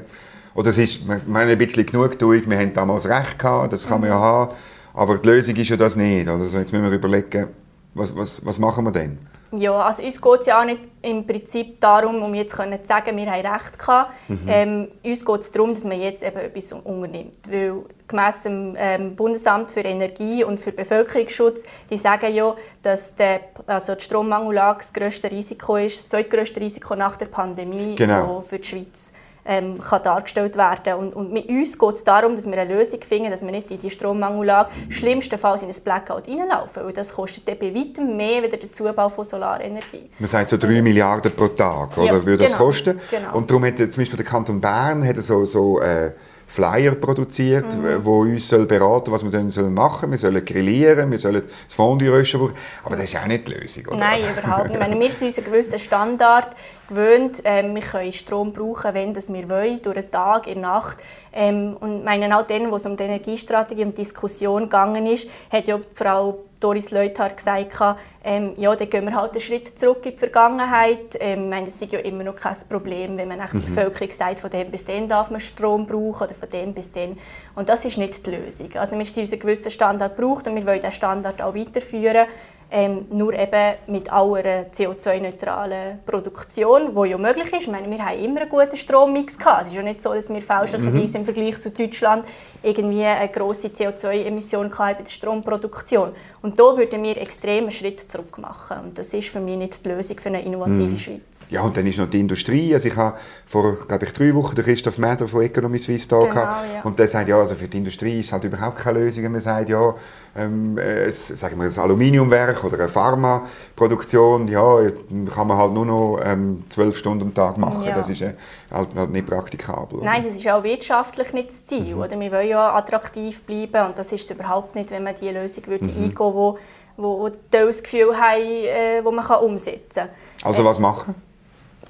oder 0.54 0.70
es 0.70 0.78
ist, 0.78 1.06
wir 1.06 1.14
haben 1.14 1.36
ein 1.36 1.58
bisschen 1.58 1.86
genug 1.86 2.18
durch, 2.18 2.48
wir 2.50 2.58
haben 2.58 2.72
damals 2.72 3.08
recht 3.08 3.38
gehabt, 3.38 3.72
das 3.72 3.86
kann 3.86 4.00
man 4.00 4.10
ja 4.10 4.16
mhm. 4.16 4.22
haben. 4.22 4.54
Aber 5.00 5.16
die 5.16 5.26
Lösung 5.26 5.56
ist 5.56 5.70
ja 5.70 5.78
das 5.78 5.96
nicht. 5.96 6.28
Also 6.28 6.58
jetzt 6.58 6.74
müssen 6.74 6.84
wir 6.84 6.92
überlegen, 6.92 7.48
was, 7.94 8.14
was, 8.14 8.44
was 8.44 8.58
machen 8.58 8.84
wir 8.84 8.92
denn? 8.92 9.18
Ja, 9.50 9.72
also 9.72 10.02
uns 10.02 10.20
geht 10.20 10.40
es 10.40 10.46
ja 10.46 10.60
auch 10.60 10.64
nicht 10.66 10.82
im 11.00 11.26
Prinzip 11.26 11.80
darum, 11.80 12.22
um 12.22 12.34
jetzt 12.34 12.50
zu 12.50 12.58
sagen, 12.84 13.16
wir 13.16 13.32
haben 13.32 13.46
Recht 13.46 13.78
gehabt. 13.78 14.12
Mhm. 14.28 14.38
Ähm, 14.46 14.88
uns 15.02 15.24
geht 15.24 15.40
es 15.40 15.50
darum, 15.52 15.72
dass 15.72 15.84
man 15.84 15.98
jetzt 15.98 16.22
eben 16.22 16.36
etwas 16.36 16.72
unternimmt. 16.72 17.50
Weil 17.50 17.76
gemäss 18.06 18.42
dem 18.42 18.76
ähm, 18.76 19.16
Bundesamt 19.16 19.70
für 19.70 19.80
Energie 19.80 20.44
und 20.44 20.60
für 20.60 20.70
Bevölkerungsschutz, 20.70 21.64
die 21.88 21.96
sagen 21.96 22.34
ja, 22.34 22.54
dass 22.82 23.16
der, 23.16 23.40
also 23.66 23.94
die 23.94 24.04
Strommangellage 24.04 24.80
das 24.80 24.92
grösste 24.92 25.30
Risiko 25.30 25.76
ist, 25.76 25.96
das 25.96 26.08
zweitgrößte 26.10 26.60
Risiko 26.60 26.94
nach 26.94 27.16
der 27.16 27.26
Pandemie 27.26 27.96
genau. 27.96 28.42
für 28.42 28.58
die 28.58 28.68
Schweiz 28.68 29.14
ähm, 29.44 29.80
kann 29.80 30.02
dargestellt 30.02 30.56
werden 30.56 30.94
und, 30.94 31.14
und 31.14 31.32
mit 31.32 31.48
uns 31.48 31.78
geht 31.78 31.94
es 31.94 32.04
darum, 32.04 32.36
dass 32.36 32.46
wir 32.48 32.58
eine 32.58 32.74
Lösung 32.74 33.00
finden, 33.02 33.30
dass 33.30 33.42
wir 33.42 33.50
nicht 33.50 33.70
in 33.70 33.80
die 33.80 33.90
Strommangellage 33.90 34.70
schlimmstenfalls 34.88 35.62
in 35.62 35.68
ein 35.68 35.76
Blackout 35.82 36.28
reinlaufen, 36.28 36.84
weil 36.84 36.92
das 36.92 37.14
kostet 37.14 37.48
dann 37.48 37.58
bei 37.58 37.74
weitem 37.74 38.16
mehr 38.16 38.42
als 38.42 38.50
der 38.50 38.72
Zubau 38.72 39.08
von 39.08 39.24
Solarenergie. 39.24 40.10
Man 40.18 40.28
sagt 40.28 40.50
so 40.50 40.56
3 40.56 40.82
Milliarden 40.82 41.32
pro 41.32 41.48
Tag, 41.48 41.96
oder, 41.96 42.06
ja, 42.06 42.12
würde 42.24 42.44
das 42.44 42.52
genau, 42.52 42.64
kosten? 42.64 43.00
Genau. 43.10 43.36
Und 43.36 43.50
darum 43.50 43.64
hat 43.64 43.78
zum 43.78 43.88
Beispiel 43.88 44.16
der 44.16 44.26
Kanton 44.26 44.60
Bern 44.60 45.06
hat 45.06 45.16
so, 45.22 45.44
so 45.44 45.80
äh, 45.80 46.12
Flyer 46.50 46.96
produziert, 46.96 47.76
mhm. 47.76 48.04
wo 48.04 48.22
uns 48.22 48.48
soll 48.48 48.66
beraten 48.66 49.12
was 49.12 49.22
wir 49.22 49.30
dann 49.30 49.50
sollen 49.50 49.72
machen 49.72 50.10
Wir 50.10 50.18
sollen 50.18 50.44
grillieren, 50.44 51.08
wir 51.08 51.18
sollen 51.18 51.44
das 51.44 51.74
Fondue 51.74 52.12
rösten. 52.12 52.52
Aber 52.84 52.96
das 52.96 53.04
ist 53.04 53.16
auch 53.16 53.26
nicht 53.26 53.46
die 53.46 53.52
Lösung, 53.52 53.86
oder? 53.86 53.98
Nein, 53.98 54.22
überhaupt 54.36 54.64
nicht. 54.64 54.74
Ich 54.74 54.80
meine, 54.80 54.98
wir 54.98 55.10
sind 55.12 55.28
unseren 55.28 55.44
gewissen 55.44 55.78
Standard 55.78 56.48
gewöhnt. 56.88 57.40
Ähm, 57.44 57.72
wir 57.72 57.82
können 57.82 58.12
Strom 58.12 58.52
brauchen, 58.52 58.92
wenn 58.94 59.14
das 59.14 59.32
wir 59.32 59.48
wollen, 59.48 59.80
durch 59.80 60.00
den 60.00 60.10
Tag, 60.10 60.48
in 60.48 60.54
der 60.54 60.62
Nacht. 60.62 60.98
Ähm, 61.32 61.76
und 61.78 62.04
meine 62.04 62.36
auch 62.36 62.46
dann, 62.46 62.70
wo 62.70 62.76
es 62.76 62.86
um 62.86 62.96
die 62.96 63.04
Energiestrategie 63.04 63.84
und 63.84 63.96
Diskussion 63.96 64.64
gegangen 64.64 65.06
ist, 65.06 65.30
hat 65.50 65.66
ja 65.68 65.80
Frau 65.94 66.38
Doris 66.60 66.90
Leuthard 66.90 67.38
gesagt, 67.38 67.80
ähm, 68.22 68.52
ja, 68.58 68.76
dann 68.76 68.90
gehen 68.90 69.06
wir 69.06 69.14
halt 69.14 69.32
einen 69.32 69.40
Schritt 69.40 69.78
zurück 69.78 70.04
in 70.04 70.12
die 70.12 70.18
Vergangenheit. 70.18 71.16
Ähm, 71.18 71.44
ich 71.44 71.50
meine, 71.50 71.66
das 71.66 71.80
ist 71.80 71.90
ja 71.90 72.00
immer 72.00 72.22
noch 72.22 72.36
kein 72.36 72.54
Problem, 72.68 73.16
wenn 73.16 73.28
man 73.28 73.38
mhm. 73.38 73.46
die 73.52 73.58
Bevölkerung 73.58 74.12
sagt, 74.12 74.40
von 74.40 74.50
dem 74.50 74.70
bis 74.70 74.84
dann 74.84 75.08
darf 75.08 75.30
man 75.30 75.40
Strom 75.40 75.86
brauchen 75.86 76.24
oder 76.24 76.34
von 76.34 76.48
dem 76.50 76.74
bis 76.74 76.92
dann. 76.92 77.16
Und 77.54 77.70
das 77.70 77.84
ist 77.86 77.96
nicht 77.96 78.26
die 78.26 78.32
Lösung. 78.32 78.68
Also 78.74 78.98
wir 78.98 79.06
sind 79.06 79.22
unseren 79.22 79.40
gewissen 79.40 79.70
Standard 79.70 80.16
braucht 80.16 80.46
und 80.46 80.54
wir 80.54 80.66
wollen 80.66 80.80
diesen 80.80 80.92
Standard 80.92 81.40
auch 81.40 81.54
weiterführen. 81.54 82.26
Ähm, 82.72 83.06
nur 83.10 83.32
eben 83.34 83.74
mit 83.88 84.12
aller 84.12 84.66
CO2-neutralen 84.72 85.98
Produktion, 86.06 86.94
die 86.94 87.10
ja 87.10 87.18
möglich 87.18 87.52
ist. 87.52 87.62
Ich 87.62 87.68
meine, 87.68 87.90
wir 87.90 88.04
haben 88.04 88.22
immer 88.22 88.42
einen 88.42 88.48
guten 88.48 88.76
Strommix 88.76 89.36
gehabt. 89.36 89.62
Es 89.62 89.68
ist 89.68 89.74
ja 89.74 89.82
nicht 89.82 90.00
so, 90.00 90.14
dass 90.14 90.28
wir 90.28 90.40
fälschlicherweise 90.40 91.18
mhm. 91.18 91.24
im 91.24 91.24
Vergleich 91.24 91.60
zu 91.60 91.70
Deutschland 91.70 92.24
irgendwie 92.62 93.04
eine 93.04 93.28
grosse 93.28 93.68
CO2-Emission 93.68 94.70
bei 94.76 94.94
der 94.94 95.10
Stromproduktion. 95.10 96.10
Und 96.42 96.58
da 96.58 96.76
würden 96.76 97.02
wir 97.02 97.16
extrem 97.16 97.64
einen 97.64 97.70
Schritt 97.70 98.10
zurück 98.10 98.38
machen. 98.38 98.78
Und 98.84 98.98
das 98.98 99.12
ist 99.14 99.28
für 99.28 99.40
mich 99.40 99.56
nicht 99.56 99.84
die 99.84 99.88
Lösung 99.88 100.18
für 100.18 100.28
eine 100.28 100.42
innovative 100.42 100.82
mhm. 100.82 100.98
Schweiz. 100.98 101.46
Ja, 101.48 101.62
und 101.62 101.76
dann 101.76 101.86
ist 101.86 101.98
noch 101.98 102.08
die 102.08 102.20
Industrie. 102.20 102.72
Also 102.74 102.88
ich 102.88 102.96
habe 102.96 103.18
vor, 103.46 103.76
glaube 103.86 104.04
ich, 104.04 104.12
drei 104.12 104.34
Wochen 104.34 104.54
den 104.54 104.64
Christoph 104.64 104.98
Mäder 104.98 105.26
von 105.26 105.42
Economy 105.42 105.78
Suisse 105.78 106.08
da 106.08 106.18
genau, 106.18 106.30
gehabt. 106.30 106.66
Ja. 106.74 106.82
Und 106.82 106.98
der 106.98 107.08
sagt, 107.08 107.28
ja, 107.28 107.38
also 107.38 107.54
für 107.54 107.68
die 107.68 107.78
Industrie 107.78 108.20
ist 108.20 108.26
es 108.26 108.32
halt 108.32 108.44
überhaupt 108.44 108.78
keine 108.78 109.00
Lösung. 109.00 109.30
Man 109.30 109.40
sagt, 109.40 109.68
ja, 109.68 109.94
ähm, 110.36 110.78
äh, 110.78 111.10
sagen 111.10 111.58
wir, 111.58 111.66
ein 111.66 111.78
Aluminiumwerk 111.78 112.59
oder 112.64 112.78
eine 112.78 112.88
Pharmaproduktion, 112.88 114.48
ja, 114.48 114.90
kann 115.34 115.46
man 115.46 115.56
halt 115.56 115.72
nur 115.72 115.86
noch 115.86 116.20
ähm, 116.24 116.64
zwölf 116.68 116.96
Stunden 116.96 117.22
am 117.22 117.34
Tag 117.34 117.58
machen. 117.58 117.84
Ja. 117.84 117.94
Das 117.94 118.08
ist 118.08 118.22
äh, 118.22 118.34
halt, 118.70 118.88
halt, 118.94 119.10
nicht 119.10 119.26
praktikabel. 119.26 119.98
Oder? 119.98 120.06
Nein, 120.06 120.24
das 120.24 120.34
ist 120.34 120.48
auch 120.48 120.62
wirtschaftlich 120.62 121.32
nicht 121.32 121.50
das 121.50 121.64
Ziel. 121.66 121.94
Mhm. 121.94 122.02
Oder? 122.02 122.20
Wir 122.20 122.32
wollen 122.32 122.48
ja 122.48 122.74
attraktiv 122.74 123.42
bleiben 123.42 123.86
und 123.86 123.98
das 123.98 124.12
ist 124.12 124.24
es 124.24 124.30
überhaupt 124.30 124.74
nicht, 124.74 124.90
wenn 124.90 125.02
man 125.02 125.14
diese 125.20 125.32
Lösung 125.32 125.66
würde 125.66 125.84
mhm. 125.84 125.90
eingehen 125.90 126.18
würde, 126.18 126.58
wo, 126.96 127.20
wo, 127.20 127.30
das 127.50 127.82
Gefühl 127.82 128.16
haben, 128.16 128.42
äh, 128.42 129.04
wo 129.04 129.10
man 129.10 129.24
kann 129.24 129.42
umsetzen 129.42 130.04
kann. 130.04 130.08
Also 130.42 130.64
was 130.64 130.78
machen? 130.78 131.14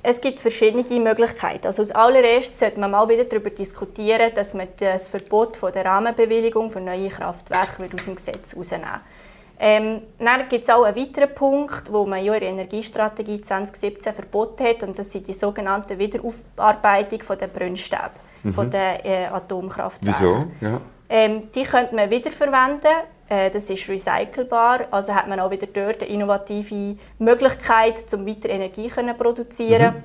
Es 0.03 0.21
gibt 0.21 0.41
verschiedene 0.41 0.83
Möglichkeiten. 0.99 1.67
Also 1.67 1.83
als 1.83 1.91
allererstes 1.91 2.59
sollte 2.59 2.81
man 2.81 2.91
mal 2.91 3.07
wieder 3.09 3.25
darüber 3.25 3.51
diskutieren, 3.51 4.33
dass 4.35 4.55
man 4.55 4.69
das 4.79 5.11
Verbot 5.11 5.59
von 5.59 5.73
der 5.73 5.85
Rahmenbewilligung 5.85 6.71
für 6.71 6.81
neue 6.81 7.11
Kraftwerke 7.11 7.89
aus 7.95 8.05
dem 8.07 8.17
Gesetz 8.17 8.53
herausnehmen 8.55 9.01
ähm, 9.63 10.01
dann 10.19 10.49
gibt 10.49 10.65
es 10.65 10.71
auch 10.71 10.85
einen 10.85 10.97
weiteren 10.97 11.35
Punkt, 11.35 11.93
wo 11.93 12.07
man 12.07 12.25
ja 12.25 12.33
in 12.33 12.41
der 12.41 12.49
Energiestrategie 12.49 13.43
2017 13.43 14.15
verboten 14.15 14.65
hat, 14.65 14.83
und 14.83 14.99
das 14.99 15.13
sind 15.13 15.29
die 15.29 15.35
sogenannte 15.35 15.99
Wiederaufarbeitung 15.99 17.23
von 17.23 17.39
der 17.39 17.49
Brennstäbe, 17.49 18.11
mhm. 18.43 18.55
von 18.55 18.71
den 18.71 19.05
äh, 19.05 19.27
Atomkraftwerken. 19.27 20.49
Wieso? 20.59 20.67
Ja. 20.67 20.81
Ähm, 21.11 21.51
die 21.55 21.65
könnte 21.65 21.95
man 21.95 22.09
wiederverwenden 22.09 23.03
äh, 23.31 23.49
das 23.51 23.71
ist 23.71 23.89
recycelbar, 23.89 24.87
also 24.91 25.15
hat 25.15 25.29
man 25.29 25.39
auch 25.39 25.51
wieder 25.51 25.69
dort 25.69 26.03
eine 26.03 26.11
innovative 26.11 26.97
Möglichkeit, 27.19 28.03
um 28.13 28.27
weiter 28.27 28.49
Energie 28.49 28.89
zu 28.89 29.15
produzieren. 29.15 29.95
Mhm. 29.95 30.05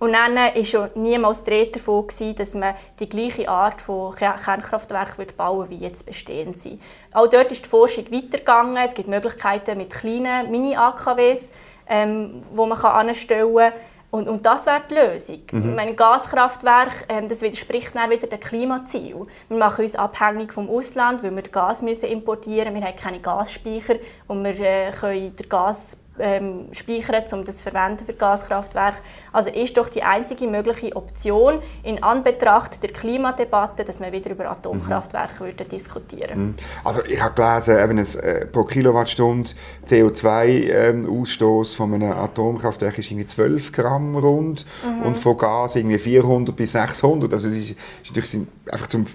Und 0.00 0.14
dann 0.14 0.34
war 0.34 0.56
ja 0.56 0.88
niemals 0.94 1.44
die 1.44 1.50
Rede 1.50 1.72
davon, 1.72 2.06
dass 2.36 2.54
man 2.54 2.74
die 2.98 3.08
gleiche 3.08 3.46
Art 3.48 3.82
von 3.82 4.14
Kernkraftwerken 4.14 5.26
bauen 5.36 5.68
wie 5.68 5.76
jetzt 5.76 6.06
bestehend 6.06 6.58
sind. 6.58 6.80
Auch 7.12 7.26
dort 7.26 7.52
ist 7.52 7.66
die 7.66 7.68
Forschung 7.68 8.10
weitergegangen. 8.10 8.78
Es 8.78 8.94
gibt 8.94 9.08
Möglichkeiten 9.08 9.76
mit 9.76 9.90
kleinen 9.90 10.50
Mini-AKWs, 10.50 11.50
ähm, 11.86 12.42
wo 12.50 12.64
man 12.64 12.78
anstellen 12.78 13.54
kann. 13.54 13.72
Und, 14.10 14.26
und 14.26 14.44
das 14.44 14.64
wäre 14.64 14.80
die 14.90 14.94
Lösung. 14.94 15.40
Mhm. 15.52 15.74
Meine 15.74 15.94
Gaskraftwerk, 15.94 17.04
ähm, 17.10 17.28
das 17.28 17.42
widerspricht 17.42 17.94
dann 17.94 18.08
wieder 18.08 18.26
dem 18.26 18.40
Klimaziel. 18.40 19.26
Wir 19.48 19.58
machen 19.58 19.82
uns 19.82 19.94
abhängig 19.94 20.54
vom 20.54 20.68
Ausland, 20.70 21.22
weil 21.22 21.36
wir 21.36 21.42
Gas 21.42 21.82
müssen 21.82 22.08
importieren 22.08 22.72
müssen. 22.72 22.84
Wir 22.84 22.90
haben 22.90 22.98
keine 22.98 23.20
Gasspeicher 23.20 23.96
und 24.26 24.42
wir 24.42 24.58
äh, 24.58 24.92
können 24.92 25.36
den 25.36 25.48
Gas 25.48 25.98
ähm, 26.20 26.68
speichern, 26.72 27.24
um 27.32 27.44
das 27.44 27.58
zu 27.58 27.62
verwenden 27.64 28.04
für 28.04 28.12
Gaskraftwerke. 28.12 28.98
Also 29.32 29.50
ist 29.50 29.76
doch 29.76 29.88
die 29.88 30.02
einzige 30.02 30.46
mögliche 30.46 30.94
Option 30.96 31.62
in 31.82 32.02
Anbetracht 32.02 32.82
der 32.82 32.90
Klimadebatte, 32.90 33.84
dass 33.84 34.00
wir 34.00 34.12
wieder 34.12 34.30
über 34.30 34.50
Atomkraftwerke 34.50 35.34
mhm. 35.34 35.46
würden 35.46 35.68
diskutieren. 35.68 36.40
Mhm. 36.40 36.54
Also 36.84 37.04
ich 37.04 37.22
habe 37.22 37.34
gelesen, 37.34 37.78
eben 37.78 37.98
ein, 37.98 38.22
äh, 38.22 38.46
pro 38.46 38.64
Kilowattstunde 38.64 39.50
CO2-Ausstoß 39.88 41.70
ähm, 41.70 41.76
von 41.76 41.94
einem 41.94 42.12
Atomkraftwerk 42.12 42.98
ist 42.98 43.10
irgendwie 43.10 43.26
12 43.26 43.72
Gramm 43.72 44.16
rund 44.16 44.66
mhm. 44.84 45.02
und 45.02 45.16
von 45.16 45.36
Gas 45.36 45.76
irgendwie 45.76 45.98
400 45.98 46.54
bis 46.54 46.72
600. 46.72 47.32
Also 47.32 47.48
es 47.48 47.56
ist, 47.56 47.70
ist 48.02 48.16
natürlich 48.16 48.46
einfach 48.70 48.86
zum 48.86 49.06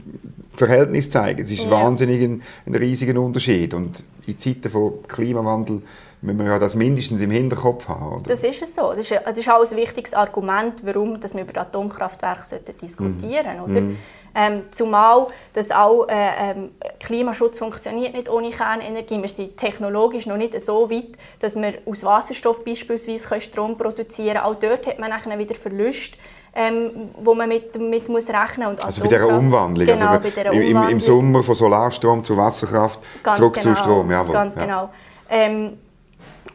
Verhältnis 0.56 1.10
zeigen. 1.10 1.42
Es 1.42 1.52
ist 1.52 1.66
ja. 1.66 1.72
wahnsinnig 1.72 2.22
ein, 2.22 2.42
ein 2.66 2.76
riesiger 2.76 3.20
Unterschied 3.20 3.74
und 3.74 4.04
in 4.26 4.38
Zeiten 4.38 4.70
von 4.70 5.04
Klimawandel 5.08 5.82
müssen 6.26 6.40
wir 6.40 6.46
ja 6.48 6.60
das 6.60 6.76
mindestens 6.76 7.22
im 7.22 7.32
Hinterkopf 7.32 7.88
haben. 7.88 8.18
Oder? 8.18 8.24
Das 8.30 8.44
ist 8.44 8.62
es 8.62 8.76
so. 8.76 8.94
Das 8.94 9.10
ist, 9.10 9.22
das 9.24 9.38
ist 9.38 9.50
auch 9.50 9.64
ein 9.64 9.78
wichtiges 9.78 10.14
Argument, 10.14 10.86
warum 10.86 11.20
dass 11.20 11.34
wir 11.34 11.44
über 11.44 11.62
Atomkraftwerke 11.62 12.60
diskutieren 12.82 13.58
sollten. 13.58 13.88
Mhm. 13.88 13.98
Ähm, 14.38 14.64
zumal 14.72 15.28
dass 15.54 15.72
auch 15.72 16.08
äh, 16.10 16.52
ähm, 16.52 16.72
Klimaschutz 17.00 17.58
funktioniert 17.58 18.14
nicht 18.14 18.30
ohne 18.30 18.50
Kernenergie. 18.50 19.22
Wir 19.22 19.30
sind 19.30 19.56
technologisch 19.56 20.26
noch 20.26 20.36
nicht 20.36 20.60
so 20.60 20.92
weit, 20.92 21.18
dass 21.40 21.56
wir 21.56 21.76
aus 21.86 22.04
Wasserstoff 22.04 22.66
beispielsweise 22.66 23.40
Strom 23.40 23.78
produzieren 23.78 24.36
können. 24.36 24.46
Auch 24.46 24.56
dort 24.56 24.88
hat 24.88 25.00
man 25.00 25.10
nachher 25.10 25.40
wieder 25.40 25.56
Verluste. 25.56 26.18
Ähm, 26.58 27.10
wo 27.22 27.34
man 27.34 27.50
mit, 27.50 27.78
mit 27.78 28.08
muss 28.08 28.30
rechnen 28.30 28.72
muss. 28.72 28.82
Also 28.82 29.02
bei 29.04 29.10
dieser 29.10 29.28
Umwandlung, 29.28 29.88
genau, 29.88 30.06
also 30.06 30.24
bei 30.24 30.30
dieser 30.30 30.52
Umwandlung. 30.54 30.84
Im, 30.84 30.90
Im, 30.90 31.00
Sommer 31.02 31.44
von 31.44 31.54
Solarstrom 31.54 32.24
zu 32.24 32.38
Wasserkraft, 32.38 33.02
Ganz 33.24 33.40
zurück 33.40 33.56
genau, 33.56 33.76
zu 33.76 33.76
Strom. 33.76 34.10
Jawohl. 34.10 34.32
Ganz 34.32 34.56
ja. 34.56 34.62
genau. 34.62 34.90
Ähm, 35.30 35.78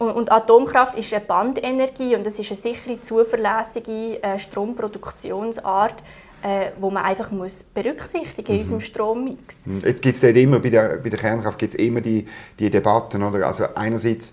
und, 0.01 0.33
Atomkraft 0.33 0.97
ist 0.97 1.13
eine 1.13 1.23
Bandenergie 1.25 2.17
und 2.17 2.25
das 2.25 2.39
ist 2.39 2.51
eine 2.51 2.57
sichere, 2.57 3.01
zuverlässige 3.03 4.23
äh, 4.23 4.39
Stromproduktionsart, 4.39 5.97
äh, 6.43 6.71
wo 6.81 6.91
man 6.91 7.05
einfach 7.05 7.31
muss 7.31 7.63
berücksichtigen 7.63 8.53
mhm. 8.53 8.55
in 8.55 8.61
unserem 8.61 8.81
Strommix. 8.81 9.67
Mhm. 9.67 9.81
Jetzt 9.85 10.01
gibt 10.01 10.17
es 10.17 10.23
immer 10.23 10.59
bei 10.59 10.71
der, 10.71 10.99
bei 11.03 11.11
der 11.11 11.19
Kernkraft 11.19 11.59
gibt's 11.59 11.77
immer 11.77 12.01
die, 12.01 12.27
die 12.59 12.71
Debatten, 12.71 13.23
oder? 13.23 13.47
Also 13.47 13.67
einerseits 13.75 14.33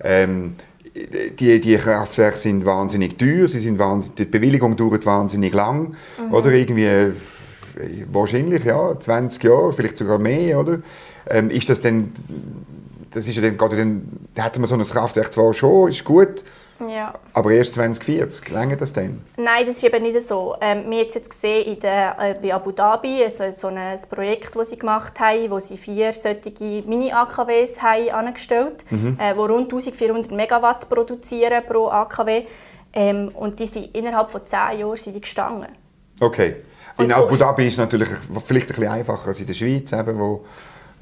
ähm, 0.00 0.54
die, 0.94 1.60
die 1.60 1.76
Kraftwerke 1.76 2.36
sind 2.36 2.64
wahnsinnig 2.64 3.18
teuer, 3.18 3.48
sie 3.48 3.60
sind 3.60 3.78
wahnsinnig, 3.78 4.16
die 4.16 4.24
Bewilligung 4.26 4.76
dauert 4.76 5.06
wahnsinnig 5.06 5.54
lang, 5.54 5.94
mhm. 6.18 6.34
oder 6.34 6.50
irgendwie 6.52 6.84
äh, 6.84 7.12
wahrscheinlich 8.12 8.64
ja 8.64 8.98
20 8.98 9.42
Jahre, 9.42 9.72
vielleicht 9.72 9.96
sogar 9.96 10.18
mehr, 10.18 10.60
oder? 10.60 10.80
Ähm, 11.28 11.50
ist 11.50 11.68
das 11.68 11.80
denn 11.80 12.12
das 13.10 13.28
ist 13.28 13.36
ja 13.36 13.42
dann, 13.42 13.56
gerade 13.56 13.76
dann, 13.76 14.02
da 14.34 14.44
hätte 14.44 14.60
man 14.60 14.68
so 14.68 14.74
ein 14.74 14.82
Kraftwerk 14.82 15.32
zwar 15.32 15.52
schon, 15.54 15.90
ist 15.90 16.04
gut, 16.04 16.44
ja. 16.80 17.14
aber 17.32 17.52
erst 17.52 17.74
2040, 17.74 18.48
länger 18.50 18.76
das 18.76 18.92
denn? 18.92 19.22
Nein, 19.36 19.66
das 19.66 19.76
ist 19.76 19.84
eben 19.84 20.02
nicht 20.02 20.20
so. 20.22 20.56
Ähm, 20.60 20.90
wir 20.90 20.98
haben 20.98 21.04
jetzt 21.04 21.30
gesehen 21.30 21.66
in 21.66 21.80
der, 21.80 22.16
äh, 22.18 22.34
bei 22.40 22.52
Abu 22.52 22.72
Dhabi, 22.72 23.24
also 23.24 23.50
so 23.50 23.68
ein 23.68 23.98
Projekt, 24.10 24.54
das 24.54 24.70
sie 24.70 24.78
gemacht 24.78 25.18
haben, 25.18 25.50
wo 25.50 25.58
sie 25.58 25.76
vier 25.76 26.12
solche 26.12 26.50
Mini-AKWs 26.86 27.80
haben 27.80 28.10
angestellt 28.10 28.84
mhm. 28.90 29.18
äh, 29.20 29.36
wo 29.36 29.46
rund 29.46 29.72
1400 29.72 30.30
Megawatt 30.32 30.88
produzieren 30.88 31.62
pro 31.66 31.88
AKW. 31.88 32.44
Ähm, 32.92 33.28
und 33.34 33.58
die 33.58 33.66
sind 33.66 33.94
innerhalb 33.94 34.30
von 34.30 34.46
zehn 34.46 34.80
Jahren 34.80 34.96
sind 34.96 35.14
die 35.14 35.20
gestanden. 35.20 35.68
Okay. 36.20 36.56
In 36.98 37.12
Abu 37.12 37.36
Dhabi 37.36 37.66
ist 37.66 37.74
es 37.74 37.78
natürlich 37.78 38.08
vielleicht 38.46 38.70
ein 38.70 38.76
bisschen 38.76 38.88
einfacher 38.88 39.28
als 39.28 39.40
in 39.40 39.46
der 39.46 39.52
Schweiz, 39.52 39.92
eben, 39.92 40.18
wo 40.18 40.46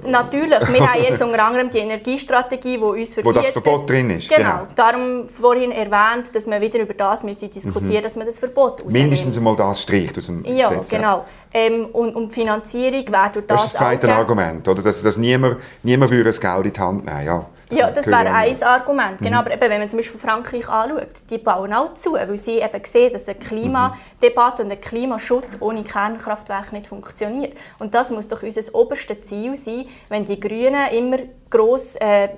Natürlich, 0.02 0.60
wir 0.72 0.92
haben 0.92 1.02
jetzt 1.02 1.22
unter 1.22 1.44
anderem 1.44 1.70
die 1.70 1.78
Energiestrategie, 1.78 2.76
die 2.76 2.82
uns 2.82 3.14
verbietet. 3.14 3.24
Wo 3.24 3.32
das 3.32 3.50
Verbot 3.50 3.88
drin 3.88 4.10
ist. 4.10 4.28
Genau. 4.28 4.38
genau. 4.38 4.66
Darum 4.74 5.28
vorhin 5.28 5.70
erwähnt, 5.70 6.34
dass 6.34 6.46
man 6.46 6.60
wieder 6.60 6.80
über 6.80 6.94
das 6.94 7.22
müsste 7.22 7.48
diskutieren 7.48 7.84
müsste, 7.84 7.98
mhm. 7.98 8.02
dass 8.02 8.16
man 8.16 8.26
das 8.26 8.38
Verbot 8.38 8.74
ausnimmt. 8.74 8.92
Mindestens 8.92 9.36
einmal 9.38 9.56
das 9.56 9.82
streicht 9.82 10.18
aus 10.18 10.26
dem 10.26 10.44
ja, 10.44 10.68
Gesetz. 10.68 10.90
Genau. 10.90 11.18
Ja, 11.18 11.24
ähm, 11.52 11.86
und, 11.92 12.16
und 12.16 12.28
die 12.30 12.34
Finanzierung 12.34 13.06
wäre 13.06 13.30
durch 13.32 13.46
das 13.46 13.56
Das 13.56 13.66
ist 13.66 13.74
das 13.74 13.80
zweite 13.80 14.12
Argument, 14.12 14.66
oder? 14.66 14.82
Dass, 14.82 15.00
dass 15.00 15.16
niemand, 15.16 15.58
niemand 15.82 16.10
würde 16.10 16.24
das 16.24 16.40
Geld 16.40 16.66
in 16.66 16.72
die 16.72 16.80
Hand 16.80 17.04
nehmen 17.06 17.26
ja. 17.26 17.46
Ja, 17.70 17.90
das 17.90 18.06
wäre 18.06 18.30
ein 18.30 18.62
Argument. 18.62 19.18
Genau, 19.18 19.30
mhm. 19.30 19.46
aber 19.46 19.52
eben, 19.52 19.60
wenn 19.62 19.80
man 19.80 19.88
zum 19.88 19.98
Beispiel 19.98 20.20
Frankreich 20.20 20.68
anschaut, 20.68 21.08
die 21.30 21.38
bauen 21.38 21.72
auch 21.72 21.94
zu, 21.94 22.12
weil 22.12 22.36
sie 22.36 22.58
eben 22.58 22.84
sehen, 22.84 23.12
dass 23.12 23.28
eine 23.28 23.38
Klimadebatte 23.38 24.62
und 24.62 24.70
ein 24.70 24.80
Klimaschutz 24.80 25.56
ohne 25.60 25.82
Kernkraftwerke 25.84 26.74
nicht 26.74 26.86
funktioniert. 26.86 27.56
Und 27.78 27.94
das 27.94 28.10
muss 28.10 28.28
doch 28.28 28.42
unser 28.42 28.74
oberstes 28.74 29.22
Ziel 29.22 29.56
sein, 29.56 29.86
wenn 30.08 30.24
die 30.24 30.38
Grünen 30.38 30.88
immer 30.92 31.18
gross 31.50 31.96
äh, 31.96 32.28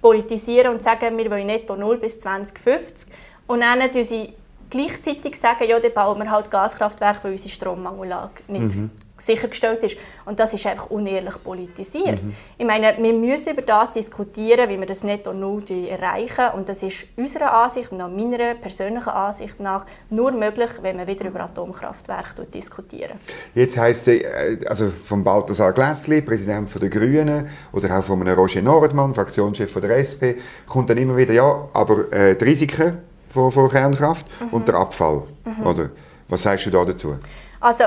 politisieren 0.00 0.74
und 0.74 0.82
sagen, 0.82 1.16
wir 1.16 1.30
wollen 1.30 1.46
netto 1.46 1.76
0 1.76 1.98
bis 1.98 2.20
2050 2.20 3.12
und 3.46 3.60
dann 3.60 3.80
sie 4.02 4.32
gleichzeitig 4.68 5.38
sagen, 5.38 5.64
ja, 5.68 5.78
dann 5.78 5.92
bauen 5.92 6.18
wir 6.18 6.30
halt 6.30 6.50
Gaskraftwerke, 6.50 7.24
weil 7.24 7.32
unsere 7.32 7.50
Strommangellage 7.50 8.42
nicht 8.48 8.74
mhm 8.74 8.90
sichergestellt 9.18 9.82
ist. 9.82 9.96
Und 10.24 10.38
das 10.38 10.52
ist 10.52 10.66
einfach 10.66 10.90
unehrlich 10.90 11.42
politisiert. 11.42 12.22
Mhm. 12.22 12.34
Ich 12.58 12.66
meine, 12.66 12.96
wir 12.98 13.12
müssen 13.12 13.52
über 13.52 13.62
das 13.62 13.92
diskutieren, 13.92 14.68
wie 14.68 14.78
wir 14.78 14.86
das 14.86 15.02
Netto 15.02 15.32
Null 15.32 15.64
erreichen. 15.88 16.54
Und 16.54 16.68
das 16.68 16.82
ist 16.82 17.06
unserer 17.16 17.52
Ansicht 17.52 17.92
nach, 17.92 18.08
meiner 18.08 18.54
persönlichen 18.54 19.08
Ansicht 19.08 19.58
nach, 19.60 19.86
nur 20.10 20.32
möglich, 20.32 20.70
wenn 20.82 20.98
wir 20.98 21.06
wieder 21.06 21.26
über 21.26 21.40
Atomkraftwerke 21.40 22.44
diskutieren. 22.52 23.18
Jetzt 23.54 23.78
heisst 23.78 24.08
es, 24.08 24.22
äh, 24.22 24.58
also 24.66 24.90
von 24.90 25.24
Balthasar 25.24 25.72
Glättli, 25.72 26.20
Präsident 26.20 26.70
der 26.80 26.90
Grünen, 26.90 27.48
oder 27.72 27.98
auch 27.98 28.04
von 28.04 28.20
einem 28.20 28.38
Roger 28.38 28.62
Nordmann, 28.62 29.14
Fraktionschef 29.14 29.72
der 29.80 29.98
SP, 29.98 30.36
kommt 30.68 30.90
dann 30.90 30.98
immer 30.98 31.16
wieder, 31.16 31.32
ja, 31.32 31.68
aber 31.72 32.12
äh, 32.12 32.36
die 32.36 32.44
Risiken 32.44 32.98
von, 33.30 33.50
von 33.50 33.70
Kernkraft 33.70 34.26
mhm. 34.40 34.48
und 34.48 34.68
der 34.68 34.74
Abfall. 34.76 35.22
Mhm. 35.44 35.66
Oder? 35.66 35.90
Was 36.28 36.42
sagst 36.42 36.66
du 36.66 36.70
da 36.70 36.84
dazu? 36.84 37.16
Also, 37.60 37.84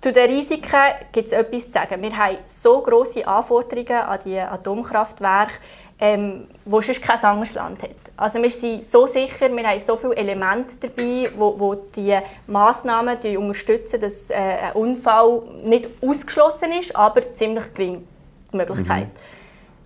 zu 0.00 0.12
den 0.12 0.30
Risiken 0.30 0.94
gibt 1.12 1.26
es 1.28 1.32
etwas 1.32 1.66
zu 1.66 1.72
sagen. 1.72 2.00
Wir 2.00 2.16
haben 2.16 2.38
so 2.46 2.80
grosse 2.80 3.26
Anforderungen 3.26 4.02
an 4.02 4.18
die 4.24 4.38
Atomkraftwerke, 4.38 5.52
ähm, 5.98 6.46
wo 6.64 6.80
sonst 6.80 7.02
kein 7.02 7.22
anderes 7.22 7.54
Land 7.54 7.82
hat. 7.82 7.90
Also 8.16 8.40
wir 8.42 8.50
sind 8.50 8.84
so 8.84 9.06
sicher, 9.06 9.54
wir 9.54 9.66
haben 9.66 9.80
so 9.80 9.96
viele 9.96 10.16
Elemente 10.16 10.76
dabei, 10.80 11.28
wo, 11.36 11.58
wo 11.58 11.74
die 11.74 12.16
Massnahmen 12.46 13.18
die 13.22 13.36
unterstützen, 13.36 14.00
dass 14.00 14.30
äh, 14.30 14.34
ein 14.34 14.72
Unfall 14.72 15.42
nicht 15.64 15.88
ausgeschlossen 16.02 16.72
ist, 16.72 16.96
aber 16.96 17.34
ziemlich 17.34 17.72
gering 17.74 18.06
die 18.52 18.56
Möglichkeit. 18.56 19.04
Mhm. 19.06 19.40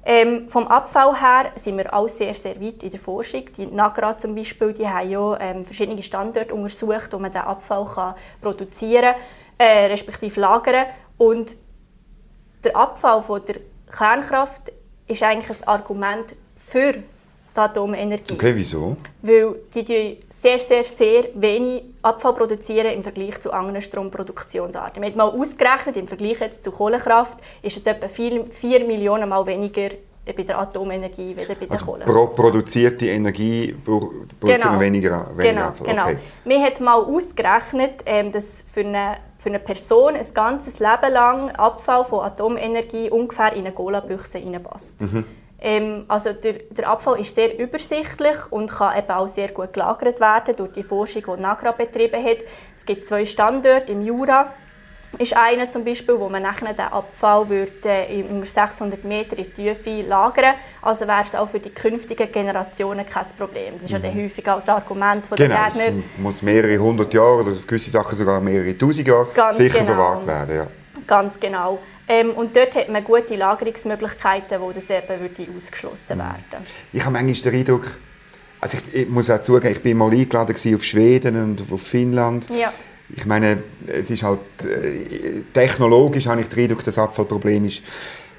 Ähm, 0.07 0.49
vom 0.49 0.67
Abfall 0.67 1.19
her 1.19 1.53
sind 1.55 1.79
wir 1.79 1.93
auch 1.95 2.09
sehr, 2.09 2.35
sehr 2.35 2.61
weit 2.61 2.83
in 2.83 2.91
der 2.91 3.01
Forschung. 3.01 3.45
Die 3.57 3.67
NAGRA 3.67 4.19
zum 4.19 4.35
Beispiel, 4.35 4.75
die 4.75 4.87
haben 4.87 5.11
ja 5.11 5.41
ähm, 5.41 5.65
verschiedene 5.65 6.03
Standorte 6.03 6.55
untersucht, 6.55 7.09
wo 7.13 7.19
man 7.19 7.33
den 7.33 7.41
Abfall 7.41 7.87
kann 7.87 8.15
produzieren 8.43 9.15
kann 9.15 9.15
äh, 9.59 9.87
respektive 9.87 10.41
lagern. 10.41 10.87
Und 11.19 11.57
der 12.63 12.77
Abfall 12.77 13.23
von 13.23 13.43
der 13.47 13.57
Kernkraft 13.91 14.73
ist 15.07 15.23
eigentlich 15.23 15.51
ein 15.51 15.69
Argument 15.69 16.35
für 16.57 16.93
die 16.93 17.05
Atomenergie. 17.61 18.35
Okay, 18.35 18.53
wieso? 18.55 18.97
Weil 19.23 19.55
die 19.75 20.19
sehr, 20.29 20.59
sehr, 20.59 20.83
sehr 20.83 21.29
wenig 21.35 21.85
Abfall 22.03 22.35
produzieren 22.35 22.93
im 22.93 23.03
Vergleich 23.03 23.41
zu 23.41 23.53
anderen 23.53 23.81
Stromproduktionsarten. 23.81 25.01
Wir 25.01 25.11
haben 25.11 25.17
mal 25.17 25.29
ausgerechnet, 25.29 25.97
im 25.97 26.09
Vergleich 26.09 26.41
jetzt 26.41 26.65
zu 26.65 26.73
Kohlekraft 26.73 27.39
ist 27.63 27.77
es 27.77 27.87
etwa 27.87 28.09
4, 28.09 28.47
4 28.51 28.85
Millionen 28.87 29.29
Mal 29.29 29.47
weniger 29.47 29.91
bei 30.25 30.43
der 30.43 30.59
Atomenergie 30.59 31.37
wie 31.37 31.45
bei 31.45 31.55
der 31.55 31.71
also 31.71 31.85
Kohle. 31.85 32.05
Pro 32.05 32.29
produzierte 32.29 33.07
Energie 33.07 33.75
produzieren 33.85 34.29
genau. 34.41 34.81
weniger, 34.81 35.27
weniger 35.37 35.53
genau, 35.53 35.67
Abfall. 35.67 35.87
Genau. 35.87 36.05
Okay. 36.05 36.19
Wir 36.45 36.63
haben 36.63 36.85
mal 36.85 36.95
ausgerechnet, 36.95 38.03
ähm, 38.07 38.33
dass 38.33 38.65
für 38.73 38.81
eine 38.81 39.19
für 39.45 39.51
eine 39.51 39.59
Person 39.59 40.17
ein 40.17 40.27
ganzes 40.33 40.79
Leben 40.79 41.13
lang 41.13 41.51
Abfall 41.51 42.07
von 42.07 42.21
Atomenergie 42.21 43.11
ungefähr 43.11 43.53
in 43.53 43.67
eine 43.67 43.73
Cola-Büchse 43.73 44.39
reinpasst. 44.39 44.99
Mhm. 45.03 45.27
Ähm, 45.61 46.05
also 46.09 46.33
der, 46.33 46.55
der, 46.71 46.89
Abfall 46.89 47.21
ist 47.21 47.35
sehr 47.35 47.59
übersichtlich 47.59 48.37
und 48.51 48.71
kann 48.71 48.99
eben 48.99 49.11
auch 49.11 49.29
sehr 49.29 49.49
gut 49.49 49.75
gelagert 49.75 50.19
werden 50.19 50.57
durch 50.57 50.73
die 50.73 50.83
Forschung, 50.83 51.23
die 51.27 51.43
NAGRA 51.43 51.73
betrieben 51.73 52.25
hat. 52.25 52.39
Es 52.75 52.87
gibt 52.87 53.05
zwei 53.05 53.27
Standorte 53.27 53.93
im 53.93 54.01
Jura 54.01 54.47
ist 55.19 55.37
einer 55.37 55.71
zum 55.71 55.85
Beispiel, 55.85 56.19
wo 56.19 56.29
man 56.29 56.43
nachher 56.43 56.73
den 56.73 56.87
Abfall 56.87 57.49
würde 57.49 57.73
äh, 57.85 58.23
unter 58.23 58.47
600 58.47 59.05
Meter 59.05 59.39
in 59.39 59.45
die 59.45 59.51
Tiefe 59.51 60.03
lagern 60.03 60.55
Also 60.83 61.07
wäre 61.07 61.23
es 61.25 61.35
auch 61.35 61.49
für 61.49 61.61
die 61.61 61.71
künftigen 61.71 62.31
Generationen 62.31 63.07
kein 63.07 63.27
Problem. 63.37 63.75
Das 63.75 63.85
ist 63.85 63.91
ja 63.91 63.99
mhm. 63.99 64.25
häufig 64.25 64.45
das 64.45 64.69
Argument 64.69 65.27
von 65.27 65.37
genau, 65.37 65.57
Gegner. 65.69 65.85
Es 65.87 66.19
muss 66.19 66.43
mehrere 66.43 66.79
hundert 66.79 67.13
Jahre 67.15 67.43
oder 67.43 67.53
gewisse 67.67 67.91
Sachen 67.91 68.17
sogar 68.17 68.41
mehrere 68.41 68.77
tausend 68.77 69.07
Jahre 69.07 69.29
Ganz 69.35 69.57
sicher 69.57 69.81
genau. 69.81 69.87
verwahrt 69.87 70.27
werden. 70.27 70.57
Ja. 70.57 70.67
Ganz 71.07 71.39
genau. 71.39 71.79
Ähm, 72.07 72.31
und 72.31 72.55
dort 72.55 72.75
hat 72.75 72.89
man 72.89 73.03
gute 73.03 73.35
Lagerungsmöglichkeiten, 73.35 74.61
wo 74.61 74.73
das 74.73 74.91
eben 74.91 75.21
würde 75.21 75.47
ausgeschlossen 75.57 76.17
mhm. 76.17 76.23
werden 76.23 76.67
Ich 76.93 77.01
habe 77.01 77.13
manchmal 77.13 77.53
den 77.53 77.61
Eindruck, 77.61 77.87
also 78.61 78.79
ich, 78.79 79.03
ich 79.03 79.09
muss 79.09 79.31
auch 79.31 79.43
zugeben, 79.43 79.77
ich 79.77 79.85
war 79.85 80.09
mal 80.09 80.15
eingeladen 80.15 80.55
auf 80.75 80.85
Schweden 80.85 81.43
und 81.43 81.73
auf 81.73 81.83
Finnland. 81.83 82.49
Ja 82.51 82.73
ich 83.17 83.27
meine, 83.27 83.63
es 83.87 84.11
ist 84.11 84.23
halt, 84.23 84.41
äh, 84.63 85.43
technologisch 85.53 86.27
habe 86.27 86.41
ich 86.41 86.49
den 86.49 86.65
Eindruck, 86.65 86.83
das 86.83 86.99
Abfallproblem 86.99 87.67
ist 87.67 87.83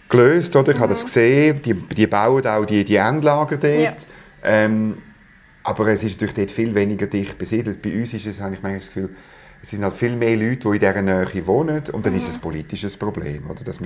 gelöst, 0.09 0.55
oder? 0.55 0.71
Ich 0.71 0.77
mhm. 0.77 0.81
habe 0.81 0.93
das 0.93 1.01
mhm. 1.01 1.05
gesehen, 1.05 1.61
die, 1.63 1.73
die 1.73 2.07
bauen 2.07 2.45
auch 2.45 2.65
die, 2.65 2.83
die 2.83 2.95
Endlager 2.95 3.57
dort. 3.57 3.73
Ja. 3.73 3.95
Ähm, 4.43 4.97
aber 5.63 5.87
es 5.87 6.03
ist 6.03 6.13
natürlich 6.13 6.35
dort 6.35 6.51
viel 6.51 6.75
weniger 6.75 7.07
dicht 7.07 7.37
besiedelt. 7.37 7.81
Bei 7.81 7.91
uns 7.91 8.13
ist 8.13 8.25
es, 8.25 8.39
habe 8.39 8.53
ich 8.53 8.61
manchmal 8.61 8.79
das 8.79 8.87
Gefühl, 8.87 9.09
es 9.63 9.71
sind 9.71 9.83
halt 9.83 9.95
viel 9.95 10.15
mehr 10.15 10.35
Leute, 10.35 10.57
die 10.57 10.67
in 10.67 10.73
dieser 10.73 11.01
Nähe 11.01 11.47
wohnen 11.47 11.81
und 11.91 12.05
dann 12.05 12.13
mhm. 12.13 12.19
ist 12.19 12.29
es 12.29 12.35
ein 12.35 12.41
politisches 12.41 12.97
Problem, 12.97 13.49
oder? 13.49 13.63
Dass 13.63 13.79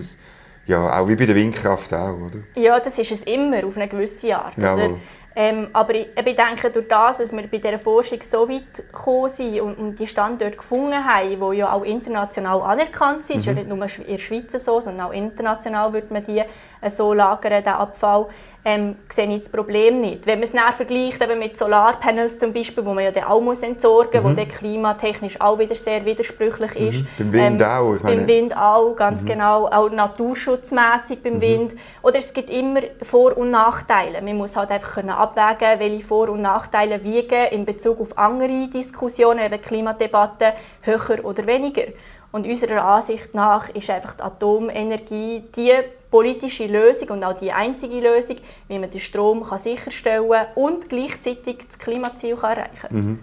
ja, 0.65 0.99
auch 0.99 1.07
wie 1.07 1.15
bei 1.15 1.25
der 1.25 1.35
Windkraft 1.35 1.93
auch, 1.93 2.17
oder? 2.17 2.39
Ja, 2.55 2.79
das 2.79 2.99
ist 2.99 3.11
es 3.11 3.21
immer, 3.21 3.63
auf 3.65 3.75
eine 3.75 3.87
gewisse 3.87 4.35
Art. 4.35 4.57
Oder? 4.57 4.99
Ähm, 5.41 5.69
aber 5.71 5.95
ich, 5.95 6.07
ich 6.17 6.35
denke, 6.35 6.69
durch 6.69 6.89
das, 6.89 7.19
dass 7.19 7.31
wir 7.31 7.47
bei 7.47 7.59
dieser 7.59 7.77
Forschung 7.77 8.21
so 8.21 8.49
weit 8.49 8.75
gekommen 8.75 9.29
sind 9.29 9.61
und, 9.61 9.75
und 9.75 9.97
die 9.97 10.05
Standorte 10.05 10.57
gefunden 10.57 10.93
haben, 10.93 11.29
die 11.29 11.57
ja 11.59 11.71
auch 11.71 11.85
international 11.85 12.61
anerkannt 12.61 13.23
sind, 13.23 13.37
mhm. 13.37 13.39
ist 13.39 13.45
ja 13.45 13.51
mhm. 13.53 13.57
nicht 13.59 13.69
nur 13.69 14.05
in 14.05 14.11
der 14.11 14.17
Schweiz 14.17 14.51
so, 14.51 14.81
sondern 14.81 15.07
auch 15.07 15.13
international 15.13 15.93
wird 15.93 16.11
man 16.11 16.25
die 16.25 16.39
äh, 16.81 16.89
so 16.89 17.13
lagern, 17.13 17.63
den 17.63 17.73
Abfall, 17.73 18.25
ähm, 18.65 18.97
sehe 19.07 19.33
ich 19.33 19.39
das 19.39 19.49
Problem 19.49 20.01
nicht. 20.01 20.25
Wenn 20.25 20.39
man 20.39 20.43
es 20.43 20.51
dann 20.51 20.73
vergleicht 20.73 21.21
eben 21.21 21.39
mit 21.39 21.57
Solarpanels 21.57 22.37
zum 22.37 22.51
Beispiel, 22.51 22.85
wo 22.85 22.93
man 22.93 23.05
ja 23.05 23.11
dann 23.11 23.23
auch 23.23 23.39
muss 23.39 23.63
entsorgen 23.63 24.21
muss, 24.21 24.31
mhm. 24.31 24.37
wo 24.37 24.41
dann 24.41 24.49
klimatechnisch 24.49 25.39
auch 25.39 25.57
wieder 25.57 25.75
sehr 25.75 26.03
widersprüchlich 26.03 26.77
mhm. 26.77 26.87
ist. 26.87 27.05
Beim 27.17 27.31
Wind 27.31 27.61
ähm, 27.61 27.67
auch. 27.67 27.95
Ich 27.95 28.03
meine... 28.03 28.15
Beim 28.17 28.27
Wind 28.27 28.57
auch, 28.57 28.95
ganz 28.97 29.21
mhm. 29.21 29.27
genau. 29.27 29.67
Auch 29.67 29.89
naturschutzmässig 29.89 31.23
beim 31.23 31.35
mhm. 31.35 31.41
Wind. 31.41 31.75
Oder 32.01 32.17
es 32.17 32.33
gibt 32.33 32.49
immer 32.49 32.81
Vor- 33.01 33.37
und 33.37 33.51
Nachteile. 33.51 34.21
Man 34.21 34.35
muss 34.35 34.57
halt 34.57 34.71
einfach 34.71 34.95
können 34.95 35.11
abwägen, 35.37 35.79
welche 35.79 36.05
Vor- 36.05 36.29
und 36.29 36.41
Nachteile 36.41 37.03
wiegen 37.03 37.47
in 37.51 37.65
Bezug 37.65 37.99
auf 37.99 38.17
andere 38.17 38.67
Diskussionen, 38.67 39.45
eben 39.45 39.61
Klimadebatten, 39.61 40.53
höher 40.81 41.23
oder 41.23 41.45
weniger. 41.45 41.83
Und 42.31 42.45
unserer 42.45 42.83
Ansicht 42.83 43.33
nach 43.33 43.69
ist 43.69 43.89
einfach 43.89 44.13
die 44.13 44.23
Atomenergie 44.23 45.43
die 45.55 45.73
politische 46.11 46.67
Lösung 46.67 47.09
und 47.09 47.23
auch 47.23 47.39
die 47.39 47.51
einzige 47.51 47.99
Lösung, 47.99 48.37
wie 48.67 48.79
man 48.79 48.89
den 48.89 48.99
Strom 48.99 49.43
kann 49.43 49.57
sicherstellen 49.57 50.29
kann 50.29 50.47
und 50.55 50.89
gleichzeitig 50.89 51.57
das 51.67 51.79
Klimaziel 51.79 52.35
kann 52.35 52.57
erreichen 52.57 52.79
kann. 52.81 52.95
Mhm. 52.95 53.19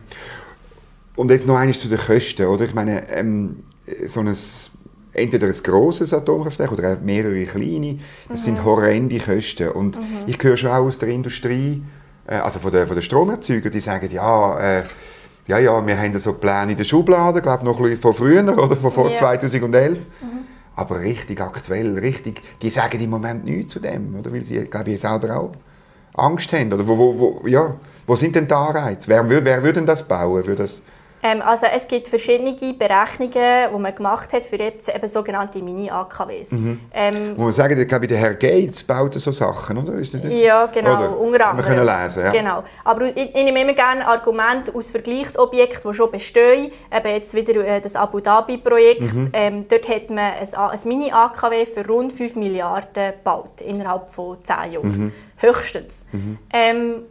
Und 1.16 1.30
jetzt 1.30 1.46
noch 1.46 1.56
eines 1.56 1.80
zu 1.80 1.88
den 1.88 1.98
Kosten. 1.98 2.46
Oder? 2.46 2.64
Ich 2.66 2.74
meine, 2.74 3.08
ähm, 3.10 3.64
so 4.06 4.20
ein, 4.20 4.36
entweder 5.12 5.46
ein 5.46 5.62
grosses 5.62 6.12
Atomkraftwerk 6.12 6.72
oder 6.72 6.96
mehrere 6.96 7.44
kleine, 7.44 7.98
das 8.28 8.40
mhm. 8.40 8.44
sind 8.44 8.64
horrende 8.64 9.18
Kosten. 9.18 9.68
Und 9.68 9.98
mhm. 9.98 10.24
ich 10.26 10.42
höre 10.42 10.56
schon 10.56 10.70
auch 10.70 10.84
aus 10.84 10.98
der 10.98 11.08
Industrie, 11.08 11.82
also 12.34 12.58
von 12.58 12.72
den, 12.72 12.86
von 12.86 12.96
den 12.96 13.02
Stromerzeugern, 13.02 13.72
die 13.72 13.80
sagen, 13.80 14.08
ja, 14.10 14.58
äh, 14.58 14.82
ja, 15.46 15.58
ja, 15.58 15.86
wir 15.86 15.98
haben 15.98 16.18
so 16.18 16.32
Pläne 16.32 16.72
in 16.72 16.76
der 16.76 16.84
Schublade, 16.84 17.40
glaube 17.40 17.64
noch 17.64 17.80
von 17.98 18.12
früher 18.12 18.42
oder 18.58 18.76
von 18.76 18.90
vor 18.90 19.10
ja. 19.10 19.16
2011. 19.16 19.98
Mhm. 19.98 20.26
Aber 20.74 21.00
richtig 21.00 21.40
aktuell, 21.40 21.98
richtig, 21.98 22.42
die 22.60 22.70
sagen 22.70 23.00
im 23.00 23.10
Moment 23.10 23.44
nichts 23.44 23.72
zu 23.72 23.80
dem, 23.80 24.14
oder? 24.18 24.32
weil 24.32 24.42
sie, 24.42 24.64
glaube 24.64 24.90
ich, 24.90 25.00
selber 25.00 25.36
auch 25.36 25.52
Angst 26.14 26.52
haben. 26.52 26.72
Oder 26.72 26.86
wo, 26.86 26.98
wo, 26.98 27.18
wo, 27.18 27.46
ja, 27.46 27.74
wo 28.06 28.16
sind 28.16 28.34
denn 28.34 28.46
die 28.46 28.54
Anreize? 28.54 29.08
Wer, 29.08 29.28
wer 29.28 29.62
würde 29.62 29.74
denn 29.74 29.86
das 29.86 30.06
bauen? 30.06 30.46
Würde 30.46 30.62
das 30.62 30.82
ähm, 31.26 31.42
also 31.42 31.66
es 31.66 31.88
gibt 31.88 32.06
verschiedene 32.06 32.52
Berechnungen, 32.52 33.70
die 33.72 33.78
man 33.78 33.94
gemacht 33.94 34.32
hat 34.32 34.44
für 34.44 34.56
jetzt 34.56 34.88
eben 34.88 35.08
sogenannte 35.08 35.58
Mini-AKWs. 35.58 36.52
Mhm. 36.52 36.80
Ähm, 36.92 37.32
Wo 37.36 37.44
man 37.44 37.52
sagen, 37.52 37.80
ich 37.80 37.88
glaube, 37.88 38.06
der 38.06 38.18
Herr 38.18 38.34
Gates 38.34 38.84
baut 38.84 39.14
so 39.14 39.32
Sachen, 39.32 39.78
oder? 39.78 39.94
Ist 39.94 40.14
das 40.14 40.22
nicht? 40.22 40.44
Ja, 40.44 40.66
genau, 40.66 40.96
oder? 40.96 41.18
unter 41.18 41.48
anderem. 41.48 41.68
Wir 41.68 41.76
können 41.76 42.02
lesen, 42.02 42.24
ja. 42.24 42.30
Genau. 42.30 42.64
Aber 42.84 43.06
ich, 43.06 43.16
ich 43.16 43.34
nehme 43.34 43.60
immer 43.60 43.72
gerne 43.72 44.06
Argumente 44.06 44.72
aus 44.72 44.90
Vergleichsobjekten, 44.90 45.90
die 45.90 45.96
schon 45.96 46.10
bestehen. 46.12 46.72
Eben 46.94 47.08
jetzt 47.08 47.34
wieder 47.34 47.66
äh, 47.66 47.80
das 47.80 47.96
Abu 47.96 48.20
Dhabi-Projekt. 48.20 49.12
Mhm. 49.12 49.30
Ähm, 49.32 49.64
dort 49.68 49.88
hat 49.88 50.10
man 50.10 50.18
ein, 50.18 50.54
ein 50.54 50.78
Mini-AKW 50.84 51.66
für 51.66 51.86
rund 51.88 52.12
5 52.12 52.36
Milliarden 52.36 53.12
gebaut, 53.12 53.60
innerhalb 53.66 54.10
von 54.10 54.36
10 54.44 54.72
Jahren. 54.72 54.98
Mhm. 54.98 55.12
Höchstens. 55.38 56.06
Mhm. 56.12 56.38
Ähm, 56.52 57.02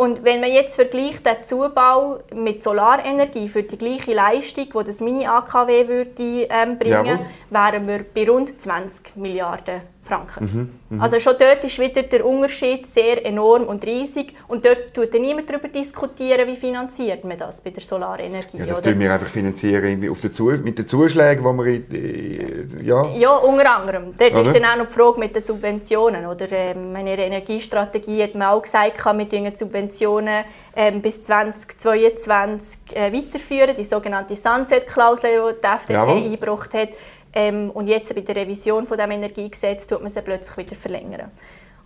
und 0.00 0.24
wenn 0.24 0.40
man 0.40 0.50
jetzt 0.50 0.76
vergleicht 0.76 1.26
den 1.26 1.44
Zubau 1.44 2.20
mit 2.34 2.62
Solarenergie 2.62 3.50
für 3.50 3.62
die 3.62 3.76
gleiche 3.76 4.14
Leistung, 4.14 4.64
die 4.64 4.84
das 4.86 5.02
Mini-AKW 5.02 5.88
würde 5.88 6.48
ähm, 6.48 6.78
bringen, 6.78 7.04
Jawohl. 7.04 7.26
wären 7.50 7.86
wir 7.86 8.06
bei 8.14 8.26
rund 8.26 8.58
20 8.58 9.14
Milliarden 9.16 9.82
Franken. 10.10 10.70
Mhm, 10.90 10.96
mh. 10.96 11.02
Also 11.02 11.20
schon 11.20 11.34
dort 11.38 11.62
ist 11.64 11.78
wieder 11.78 12.02
der 12.02 12.26
Unterschied 12.26 12.86
sehr 12.86 13.24
enorm 13.24 13.62
und 13.64 13.84
riesig 13.84 14.34
und 14.48 14.64
dort 14.64 14.92
tut 14.92 15.12
niemand 15.14 15.48
darüber 15.48 15.68
diskutieren, 15.68 16.46
wie 16.48 16.56
finanziert 16.56 17.24
man 17.24 17.38
das 17.38 17.60
bei 17.60 17.70
der 17.70 17.82
Solarenergie. 17.82 18.58
Ja, 18.58 18.66
das 18.66 18.82
tun 18.82 18.98
wir 18.98 19.12
einfach 19.12 19.28
finanzieren 19.28 20.10
auf 20.10 20.20
den 20.20 20.64
mit 20.64 20.78
den 20.78 20.86
Zuschlägen, 20.86 21.44
die 21.44 21.64
wir 21.64 21.66
in, 21.66 22.84
ja. 22.84 23.06
Ja, 23.16 23.36
unter 23.36 23.70
anderem. 23.76 24.14
Dort 24.16 24.32
oder? 24.32 24.42
ist 24.42 24.54
dann 24.54 24.64
auch 24.64 24.76
noch 24.76 24.86
die 24.86 24.92
Frage 24.92 25.20
mit 25.20 25.34
den 25.34 25.42
Subventionen. 25.42 26.26
Oder, 26.26 26.50
ähm, 26.50 26.92
meine 26.92 27.16
Energiestrategie 27.16 28.22
hat 28.22 28.34
man 28.34 28.48
auch 28.48 28.62
gesagt, 28.62 28.98
kann 28.98 29.16
mit 29.16 29.32
den 29.32 29.54
Subventionen 29.54 30.44
ähm, 30.74 31.02
bis 31.02 31.24
2022 31.24 32.78
äh, 32.94 33.12
weiterführen, 33.12 33.74
die 33.76 33.84
sogenannte 33.84 34.34
Sunset-Klausel, 34.34 35.30
die 35.30 35.60
die 35.60 35.66
FDP 35.66 35.92
Jawohl. 35.92 36.16
eingebracht 36.16 36.74
hat. 36.74 36.88
Ähm, 37.32 37.70
und 37.70 37.86
jetzt 37.86 38.14
bei 38.14 38.20
der 38.20 38.36
Revision 38.36 38.86
von 38.86 38.98
dem 38.98 39.10
Energiegesetz 39.10 39.86
tut 39.86 40.02
man 40.02 40.10
sie 40.10 40.22
plötzlich 40.22 40.56
wieder 40.56 40.76
verlängern. 40.76 41.30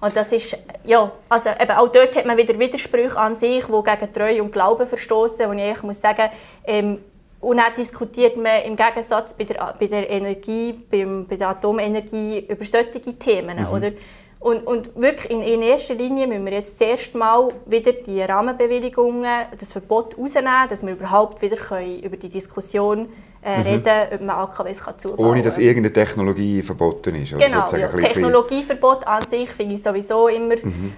Und 0.01 0.17
das 0.17 0.33
ist, 0.33 0.57
ja, 0.85 1.11
also 1.29 1.51
eben 1.51 1.71
auch 1.71 1.89
dort 1.89 2.15
hat 2.15 2.27
man 2.27 2.37
wieder 2.37 2.59
Widersprüche 2.59 3.17
an 3.17 3.37
sich, 3.37 3.65
die 3.65 3.91
gegen 3.91 4.13
Treue 4.13 4.43
und 4.43 4.53
Glauben 4.53 4.87
verstoßen, 4.87 5.49
wo 5.49 5.53
ich 5.53 5.83
muss 5.83 6.01
sagen, 6.01 6.31
ähm, 6.67 6.99
und 7.41 7.59
dann 7.59 7.75
diskutiert 7.77 8.37
man 8.37 8.63
im 8.63 8.75
Gegensatz 8.75 9.35
bei 9.35 9.45
der, 9.45 9.75
bei 9.79 9.87
der 9.87 10.09
Energie, 10.09 10.73
beim, 10.91 11.27
bei 11.27 11.37
der 11.37 11.51
Atomenergie 11.51 12.47
über 12.49 12.65
solche 12.65 13.01
Themen, 13.19 13.59
mhm. 13.59 13.69
oder? 13.69 13.93
Und, 14.41 14.67
und 14.67 14.95
wirklich 15.01 15.31
in, 15.31 15.41
in, 15.41 15.63
erster 15.63 15.95
Linie 15.95 16.27
müssen 16.27 16.45
wir 16.45 16.53
jetzt 16.53 16.77
zuerst 16.77 17.15
mal 17.15 17.49
wieder 17.65 17.93
die 17.93 18.21
Rahmenbewilligungen, 18.21 19.47
das 19.59 19.73
Verbot 19.73 20.19
rausnehmen, 20.19 20.69
dass 20.69 20.85
wir 20.85 20.93
überhaupt 20.93 21.41
wieder 21.41 21.57
können 21.57 22.01
über 22.01 22.19
die 22.19 22.29
Diskussion 22.29 23.09
äh, 23.45 23.59
mhm. 23.59 23.63
reden, 23.63 23.93
ob 24.15 24.21
man 24.23 24.37
AKWs 24.37 24.83
kann 24.83 24.99
zubauen 24.99 25.29
Ohne 25.29 25.43
dass 25.43 25.59
irgendeine 25.59 25.93
Technologie 25.93 26.63
verboten 26.63 27.15
ist? 27.17 27.35
Oder 27.35 27.47
genau, 27.47 27.71
ja, 27.77 27.89
Technologieverbot 27.89 29.07
an 29.07 29.29
sich 29.29 29.51
finde 29.51 29.75
ich 29.75 29.83
sowieso 29.83 30.29
immer... 30.29 30.55
Mhm. 30.63 30.93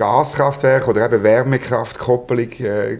Gaskraftwerke 0.03 0.91
oder 0.91 1.07
eben 1.07 1.23
Wärmekraftkopplung 1.23 2.51
äh, 2.59 2.99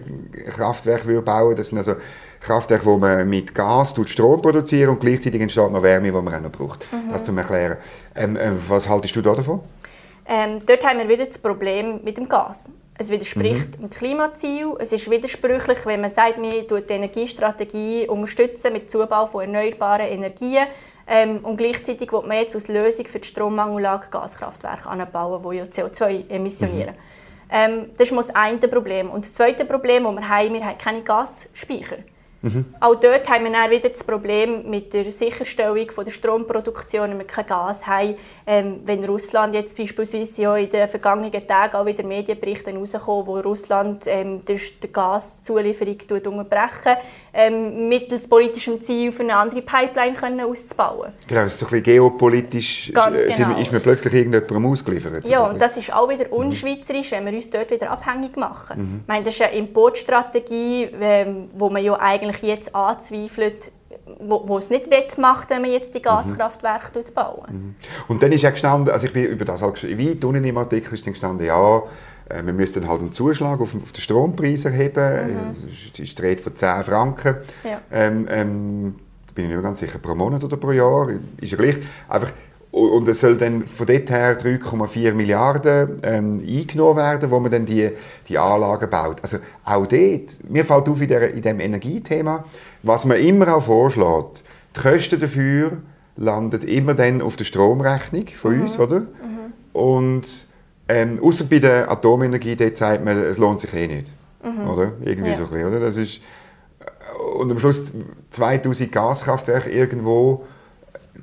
Kraftwerke 0.55 1.05
würde 1.05 1.21
bauen. 1.21 1.53
Das 1.53 1.67
sind 1.67 1.77
also 1.77 1.95
Kraftwerke, 2.39 2.85
wo 2.85 2.97
man 2.97 3.27
mit 3.29 3.53
Gas 3.53 3.93
Strom 4.05 4.41
produziert 4.41 4.87
und 4.89 5.01
gleichzeitig 5.01 5.41
entsteht 5.41 5.69
noch 5.69 5.83
Wärme, 5.83 6.05
die 6.05 6.11
man 6.13 6.33
auch 6.33 6.39
noch 6.39 6.51
braucht. 6.51 6.87
Mhm. 6.93 7.11
Das 7.11 7.25
zum 7.25 7.37
Erklären. 7.37 7.77
Ähm, 8.15 8.37
äh, 8.37 8.51
was 8.69 8.87
haltest 8.87 9.17
du 9.17 9.21
da 9.21 9.35
davon? 9.35 9.59
Ähm, 10.25 10.61
dort 10.65 10.81
haben 10.85 10.99
wir 10.99 11.09
wieder 11.09 11.25
das 11.25 11.37
Problem 11.37 11.99
mit 12.05 12.15
dem 12.15 12.29
Gas. 12.29 12.69
Es 12.97 13.09
widerspricht 13.09 13.77
mhm. 13.77 13.81
dem 13.81 13.89
Klimaziel. 13.89 14.75
Es 14.79 14.93
ist 14.93 15.11
widersprüchlich, 15.11 15.85
wenn 15.85 15.99
man 15.99 16.09
sagt, 16.09 16.41
wir 16.41 16.65
die 16.65 16.93
Energiestrategie 16.93 18.07
unterstützen 18.07 18.71
mit 18.71 18.89
Zubau 18.89 19.25
von 19.25 19.41
erneuerbaren 19.41 20.07
Energien 20.07 20.67
ähm, 21.07 21.39
und 21.43 21.57
gleichzeitig 21.57 22.11
will 22.11 22.21
man 22.21 22.37
jetzt 22.37 22.55
als 22.55 22.67
Lösung 22.67 23.07
für 23.07 23.19
die 23.19 23.27
Strommangellage 23.27 24.07
Gaskraftwerke 24.09 24.89
anbauen, 24.89 25.43
die 25.49 25.57
ja 25.57 25.63
CO2 25.63 26.29
emissionieren. 26.29 26.95
Mhm. 26.95 27.13
Ähm, 27.51 27.89
das 27.97 28.09
ist 28.09 28.17
das 28.17 28.35
eine 28.35 28.57
Problem. 28.57 29.09
Und 29.09 29.25
das 29.25 29.33
zweite 29.33 29.65
Problem, 29.65 30.03
das 30.05 30.15
wir 30.15 30.29
haben, 30.29 30.53
wir 30.53 30.65
haben 30.65 30.77
keine 30.77 31.01
Gasspeicher. 31.01 31.97
Mhm. 32.43 32.65
Auch 32.81 32.95
dort 32.95 33.29
haben 33.29 33.45
wir 33.45 33.51
dann 33.51 33.71
wieder 33.71 33.87
das 33.87 34.03
Problem 34.03 34.69
mit 34.69 34.93
der 34.93 35.09
Sicherstellung 35.13 35.89
von 35.91 36.03
der 36.03 36.11
Stromproduktion, 36.11 37.11
wenn 37.11 37.19
wir 37.19 37.25
kein 37.25 37.47
Gas 37.47 37.87
haben. 37.87 38.15
Ähm, 38.45 38.81
wenn 38.83 39.05
Russland 39.05 39.55
jetzt 39.55 39.77
beispielsweise 39.77 40.41
ja 40.41 40.57
in 40.57 40.69
den 40.69 40.89
vergangenen 40.89 41.47
Tagen 41.47 41.77
auch 41.77 41.85
wieder 41.85 42.03
Medienberichte 42.03 42.71
herauskommen, 42.71 43.27
wo 43.27 43.39
Russland 43.39 44.03
ähm, 44.07 44.41
die 44.45 44.59
Gaszulieferung 44.91 45.97
unterbrechen 46.09 46.97
ähm, 47.33 47.89
mittels 47.89 48.27
politischem 48.27 48.81
Ziel 48.81 49.11
für 49.11 49.23
eine 49.23 49.35
andere 49.35 49.61
Pipeline 49.61 50.13
können 50.13 50.41
auszubauen. 50.41 51.13
Genau, 51.27 51.41
das 51.41 51.53
ist 51.53 51.59
so 51.59 51.65
ein 51.65 51.69
bisschen 51.71 51.83
geopolitisch, 51.83 52.91
Ganz 52.93 53.17
äh, 53.17 53.31
genau. 53.35 53.57
ist 53.57 53.71
man 53.71 53.81
plötzlich 53.81 54.13
irgendjemandem 54.13 54.65
ausgeliefert. 54.67 55.27
Ja, 55.27 55.47
und 55.47 55.59
das 55.59 55.77
ist 55.77 55.91
auch 55.91 56.07
wieder 56.09 56.27
mhm. 56.27 56.33
unschweizerisch, 56.33 57.11
mhm. 57.11 57.15
wenn 57.15 57.25
wir 57.25 57.33
uns 57.33 57.49
dort 57.49 57.71
wieder 57.71 57.89
abhängig 57.89 58.37
machen. 58.37 58.79
Mhm. 58.79 58.99
Ich 59.01 59.07
meine, 59.07 59.25
das 59.25 59.33
ist 59.33 59.41
eine 59.41 59.55
Importstrategie, 59.55 60.89
ähm, 61.01 61.49
wo 61.55 61.69
man 61.69 61.83
ja 61.83 61.99
eigentlich 61.99 62.41
jetzt 62.43 62.75
anzweifelt, 62.75 63.71
wo, 64.19 64.47
wo 64.47 64.57
es 64.57 64.69
nicht 64.69 64.89
wettmacht, 64.89 65.49
wenn 65.49 65.61
man 65.61 65.71
jetzt 65.71 65.93
die 65.93 65.99
mhm. 65.99 66.03
Gaskraftwerke 66.03 66.99
mhm. 66.99 67.13
bauen. 67.13 67.75
Und 68.07 68.23
dann 68.23 68.31
ist 68.31 68.41
ja 68.41 68.49
gestanden, 68.49 68.93
also 68.93 69.07
ich 69.07 69.13
bin 69.13 69.25
über 69.25 69.45
das 69.45 69.61
halt 69.61 69.83
weit 69.83 70.25
unten 70.25 70.43
im 70.43 70.57
Artikel 70.57 70.93
ist 70.93 71.05
dann 71.05 71.13
gestanden, 71.13 71.45
ja, 71.45 71.83
äh, 72.29 72.43
wir 72.43 72.53
müssen 72.53 72.87
halt 72.87 73.01
einen 73.01 73.11
Zuschlag 73.11 73.59
auf, 73.59 73.75
auf 73.75 73.91
den 73.91 74.01
Strompreis 74.01 74.65
erheben. 74.65 75.47
Mhm. 75.47 75.51
Es 75.51 75.99
ist 75.99 76.17
die 76.17 76.21
Rede 76.21 76.41
von 76.41 76.55
10 76.55 76.83
Franken. 76.83 77.37
Ja. 77.63 77.81
Ähm, 77.91 78.27
ähm, 78.29 78.95
bin 79.35 79.45
ich 79.45 79.49
nicht 79.49 79.55
mehr 79.55 79.63
ganz 79.63 79.79
sicher, 79.79 79.97
pro 79.97 80.15
Monat 80.15 80.43
oder 80.43 80.57
pro 80.57 80.71
Jahr, 80.71 81.09
ist 81.41 81.51
ja 81.51 81.57
gleich. 81.57 81.77
Einfach, 82.07 82.31
und 82.73 83.07
es 83.07 83.21
soll 83.21 83.37
dann 83.37 83.65
von 83.65 83.85
dort 83.85 84.09
her 84.09 84.39
3,4 84.39 85.13
Milliarden 85.13 85.97
ähm, 86.01 86.43
eingenommen 86.45 86.97
werden, 86.97 87.29
wo 87.29 87.39
man 87.39 87.51
dann 87.51 87.67
die, 87.67 87.91
die 88.27 88.37
Anlagen 88.39 88.89
baut. 88.89 89.17
Also 89.21 89.37
auch 89.63 89.85
dort, 89.85 90.49
mir 90.49 90.65
fällt 90.65 90.89
auf 90.89 90.99
in, 90.99 91.07
der, 91.07 91.33
in 91.35 91.43
dem 91.43 91.59
Energiethema, 91.59 92.45
was 92.81 93.05
man 93.05 93.17
immer 93.17 93.55
auch 93.55 93.61
vorschlägt, 93.61 94.43
die 94.75 94.79
Kosten 94.79 95.19
dafür 95.19 95.77
landen 96.15 96.67
immer 96.67 96.95
dann 96.95 97.21
auf 97.21 97.35
der 97.35 97.45
Stromrechnung 97.45 98.25
von 98.35 98.55
mhm. 98.55 98.61
uns, 98.63 98.79
oder? 98.79 99.01
Mhm. 99.01 99.53
Und 99.73 100.47
ähm, 100.87 101.19
außer 101.21 101.45
bei 101.45 101.59
der 101.59 101.91
Atomenergie, 101.91 102.55
dort 102.55 102.77
sagt 102.77 103.05
man, 103.05 103.21
es 103.21 103.37
lohnt 103.37 103.59
sich 103.59 103.71
eh 103.75 103.85
nicht, 103.85 104.07
mhm. 104.43 104.67
oder? 104.67 104.93
Irgendwie 105.05 105.29
ja. 105.29 105.37
so 105.37 105.43
ein 105.43 105.49
bisschen, 105.49 105.67
oder? 105.67 105.79
Das 105.79 105.95
ist, 105.95 106.21
äh, 106.79 107.39
und 107.39 107.51
am 107.51 107.59
Schluss 107.59 107.93
2000 108.31 108.91
Gaskraftwerke 108.91 109.69
irgendwo 109.69 110.43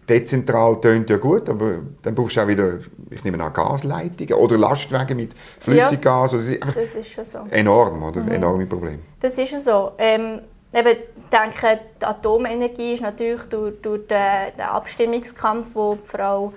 dezentral 0.08 0.80
tönt 0.80 1.10
ja 1.10 1.16
gut, 1.16 1.48
aber 1.48 1.80
dann 2.02 2.14
brauchst 2.14 2.36
du 2.36 2.40
auch 2.42 2.48
wieder, 2.48 2.78
ich 3.10 3.24
nehme 3.24 3.42
an, 3.42 3.52
Gasleitungen 3.52 4.34
oder 4.34 4.56
Lastwagen 4.56 5.16
mit 5.16 5.32
Flüssiggas. 5.58 6.32
Ja, 6.32 6.38
das, 6.38 6.46
ist 6.48 6.76
das 6.76 6.94
ist 6.94 7.10
schon 7.10 7.24
so. 7.24 7.38
Enorm, 7.50 8.02
oder? 8.02 8.20
Mhm. 8.20 8.32
Enorme 8.32 8.66
Problem. 8.66 9.00
Das 9.20 9.36
ist 9.38 9.64
so. 9.64 9.92
Ähm, 9.98 10.40
eben, 10.72 10.88
ich 10.88 11.30
denke, 11.30 11.80
die 12.00 12.04
Atomenergie 12.04 12.94
ist 12.94 13.02
natürlich 13.02 13.42
durch, 13.44 13.80
durch 13.82 14.06
den, 14.06 14.56
den 14.56 14.64
Abstimmungskampf, 14.64 15.72
den 15.74 15.98
Frau 16.04 16.52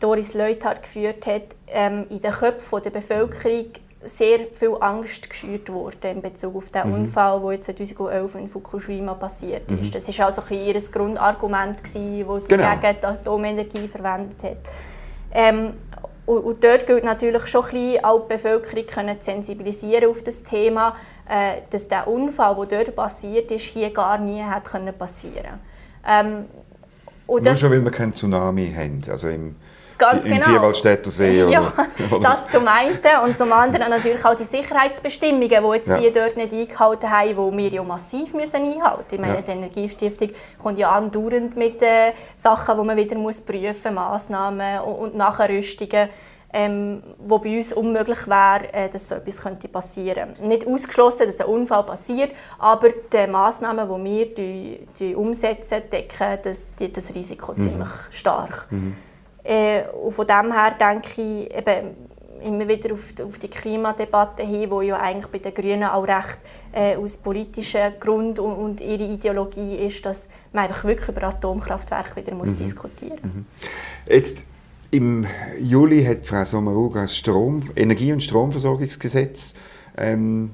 Doris 0.00 0.34
Leuthard 0.34 0.82
geführt 0.82 1.26
hat, 1.26 1.54
ähm, 1.68 2.06
in 2.10 2.20
den 2.20 2.32
Köpfen 2.32 2.82
der 2.82 2.90
Bevölkerung 2.90 3.66
sehr 4.04 4.40
viel 4.52 4.76
Angst 4.80 5.28
geschürt 5.28 5.70
wurde 5.70 6.08
in 6.08 6.22
Bezug 6.22 6.56
auf 6.56 6.70
den 6.70 6.88
mhm. 6.88 6.94
Unfall, 6.94 7.40
der 7.40 7.60
2011 7.60 8.34
in 8.34 8.48
Fukushima 8.48 9.14
passiert 9.14 9.70
ist. 9.70 9.82
Mhm. 9.82 9.90
Das 9.90 10.18
war 10.18 10.26
also 10.26 10.42
ein 10.48 10.66
ihr 10.66 10.80
Grundargument, 10.80 11.82
das 11.82 11.92
sie 11.92 12.24
genau. 12.48 12.70
gegen 12.80 12.96
die 13.00 13.06
Atomenergie 13.06 13.88
verwendet 13.88 14.42
hat. 14.42 14.72
Ähm, 15.32 15.74
und, 16.26 16.38
und, 16.38 16.64
dort 16.64 16.86
gilt 16.86 17.04
natürlich 17.04 17.46
schon 17.46 17.64
ein 17.64 17.70
bisschen, 17.70 18.04
auch 18.04 18.20
die 18.20 18.34
Bevölkerung 18.34 18.86
können 18.86 19.16
sensibilisieren 19.20 20.10
auf 20.10 20.22
das 20.22 20.42
Thema, 20.42 20.96
äh, 21.28 21.62
dass 21.70 21.88
der 21.88 22.06
Unfall, 22.06 22.66
der 22.66 22.84
dort 22.84 22.96
passiert 22.96 23.50
ist, 23.50 23.64
hier 23.64 23.90
gar 23.90 24.18
nie 24.18 24.42
können 24.64 24.94
passieren. 24.96 25.58
Ähm, 26.06 26.44
Nur 27.26 27.54
schon, 27.54 27.70
weil 27.70 27.82
wir 27.82 27.90
keinen 27.90 28.12
Tsunami 28.12 28.72
haben. 28.72 29.02
Also 29.10 29.28
im 29.28 29.56
Ganz 30.02 30.24
Im 30.24 30.32
genau. 30.32 30.46
Vierwaldstätter 30.46 31.10
See? 31.10 31.44
Oder? 31.44 31.52
Ja, 32.10 32.18
das 32.20 32.48
zum 32.48 32.66
einen. 32.66 32.98
Und 33.24 33.38
zum 33.38 33.52
anderen 33.52 33.88
natürlich 33.90 34.24
auch 34.24 34.34
die 34.34 34.44
Sicherheitsbestimmungen, 34.44 35.48
die 35.48 35.76
jetzt 35.76 35.88
ja. 35.88 35.98
die 35.98 36.12
dort 36.12 36.36
nicht 36.36 36.52
eingehalten 36.52 37.08
haben, 37.08 37.52
die 37.52 37.56
wir 37.58 37.68
ja 37.68 37.82
massiv 37.84 38.34
müssen 38.34 38.56
einhalten 38.56 38.80
müssen. 38.82 39.12
Ich 39.12 39.20
meine, 39.20 39.34
ja. 39.34 39.42
die 39.42 39.50
Energiestiftung 39.52 40.30
kommt 40.60 40.78
ja 40.78 40.90
andauernd 40.90 41.56
mit 41.56 41.80
äh, 41.82 42.12
Sachen, 42.34 42.80
die 42.80 42.84
man 42.84 42.96
wieder 42.96 43.16
muss 43.16 43.40
prüfen 43.40 43.94
muss, 43.94 44.02
Massnahmen 44.02 44.80
und, 44.80 44.94
und 44.94 45.16
Nachrüstungen. 45.16 46.08
Ähm, 46.54 47.02
wo 47.18 47.38
bei 47.38 47.56
uns 47.56 47.72
unmöglich 47.72 48.26
wäre, 48.26 48.70
äh, 48.74 48.90
dass 48.90 49.08
so 49.08 49.14
etwas 49.14 49.40
könnte 49.40 49.68
passieren 49.68 50.34
könnte. 50.34 50.46
Nicht 50.46 50.66
ausgeschlossen, 50.66 51.24
dass 51.24 51.40
ein 51.40 51.46
Unfall 51.46 51.82
passiert, 51.84 52.32
aber 52.58 52.90
die 52.90 53.26
Massnahmen, 53.26 53.88
die 53.88 54.04
wir 54.04 54.34
die, 54.34 54.86
die 54.98 55.14
umsetzen, 55.14 55.80
decken 55.90 56.38
das, 56.42 56.74
die, 56.74 56.92
das 56.92 57.14
Risiko 57.14 57.52
mhm. 57.52 57.60
ziemlich 57.62 57.88
stark. 58.10 58.66
Mhm. 58.68 58.96
Äh, 59.44 59.82
und 59.88 60.12
von 60.12 60.26
dem 60.26 60.52
her 60.52 60.76
denke 60.78 61.20
ich 61.20 61.54
eben 61.54 62.12
immer 62.44 62.66
wieder 62.66 62.92
auf, 62.92 63.12
auf 63.24 63.38
die 63.38 63.48
Klimadebatte 63.48 64.42
hin, 64.42 64.70
wo 64.70 64.82
ja 64.82 64.98
eigentlich 64.98 65.26
bei 65.26 65.38
den 65.38 65.54
Grünen 65.54 65.84
auch 65.84 66.06
recht 66.06 66.38
äh, 66.72 66.96
aus 66.96 67.16
politischen 67.16 67.92
Grund 68.00 68.38
und, 68.38 68.52
und, 68.52 68.80
ihre 68.80 69.04
Ideologie 69.04 69.76
ist, 69.76 70.04
dass 70.06 70.28
man 70.52 70.64
einfach 70.64 70.84
wirklich 70.84 71.08
über 71.08 71.24
Atomkraftwerke 71.24 72.16
wieder 72.16 72.34
muss 72.34 72.50
mhm. 72.50 72.56
diskutieren 72.56 73.18
muss. 73.22 73.32
Mhm. 73.34 73.46
Jetzt 74.08 74.44
im 74.90 75.26
Juli 75.60 76.04
hat 76.04 76.26
Frau 76.26 76.44
Sommaruga 76.44 77.02
das 77.02 77.16
Strom, 77.16 77.62
Energie- 77.76 78.12
und 78.12 78.22
Stromversorgungsgesetz 78.22 79.54
ähm, 79.96 80.50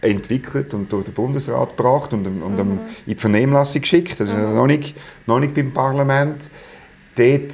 entwickelt 0.00 0.72
und 0.74 0.92
durch 0.92 1.04
den 1.06 1.14
Bundesrat 1.14 1.76
gebracht 1.76 2.12
und, 2.12 2.26
und 2.26 2.56
mhm. 2.56 2.78
in 3.06 3.14
die 3.14 3.14
Vernehmlassung 3.14 3.80
geschickt. 3.80 4.20
Das 4.20 4.28
ist 4.28 4.36
mhm. 4.36 4.54
noch, 4.54 4.66
nicht, 4.66 4.96
noch 5.26 5.40
nicht 5.40 5.54
beim 5.54 5.72
Parlament 5.72 6.50
dort 7.16 7.52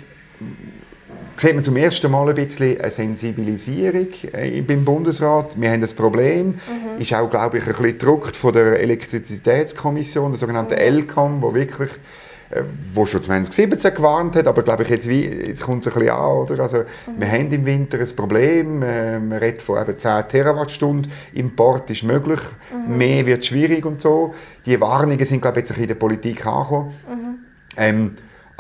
sieht 1.37 1.55
man 1.55 1.65
zum 1.65 1.77
ersten 1.77 2.11
Mal 2.11 2.29
ein 2.29 2.35
bisschen 2.35 2.81
eine 2.81 2.91
Sensibilisierung 2.91 4.09
äh, 4.33 4.61
beim 4.63 4.85
Bundesrat. 4.85 5.61
Wir 5.61 5.71
haben 5.71 5.81
das 5.81 5.95
Problem, 5.95 6.49
mhm. 6.49 7.01
ist 7.01 7.13
auch, 7.15 7.31
glaube 7.31 7.59
ich, 7.59 7.65
ein 7.65 7.71
bisschen 7.71 7.99
gedruckt 7.99 8.37
von 8.37 8.53
der 8.53 8.81
Elektrizitätskommission, 8.81 10.33
der 10.33 10.39
sogenannten 10.39 10.75
mhm. 10.75 10.81
ELCOM, 10.81 11.43
wo 11.43 11.55
wirklich 11.55 11.91
äh, 12.51 12.63
wo 12.95 13.07
schon 13.07 13.23
2017 13.23 13.95
gewarnt 13.95 14.37
hat, 14.37 14.47
aber 14.47 14.63
glaube 14.63 14.83
ich 14.83 14.91
jetzt, 14.91 15.09
wie, 15.09 15.25
jetzt 15.25 15.63
kommt 15.63 15.87
es 15.87 15.93
ein 15.93 15.99
bisschen 15.99 16.15
an, 16.15 16.31
oder? 16.31 16.61
Also, 16.61 16.79
mhm. 16.79 16.85
wir 17.19 17.29
haben 17.31 17.51
im 17.51 17.65
Winter 17.65 17.99
ein 17.99 18.17
Problem, 18.17 18.83
äh, 18.83 19.19
man 19.19 19.39
redet 19.39 19.63
von 19.63 19.81
eben 19.81 19.99
10 19.99 20.29
Terawattstunden, 20.29 21.11
Import 21.33 21.91
ist 21.91 22.05
möglich, 22.05 22.41
mhm. 22.71 22.99
mehr 22.99 23.27
wird 23.27 23.47
schwierig 23.47 23.87
und 23.87 24.01
so. 24.01 24.35
Die 24.67 24.81
Warnungen 24.81 25.25
sind, 25.25 25.41
glaube 25.41 25.61
ich, 25.61 25.69
jetzt 25.69 25.79
in 25.79 25.89
der 25.89 25.95
Politik 25.95 26.45
angekommen. 26.47 26.93
Mhm. 27.09 27.35
Ähm, 27.79 28.11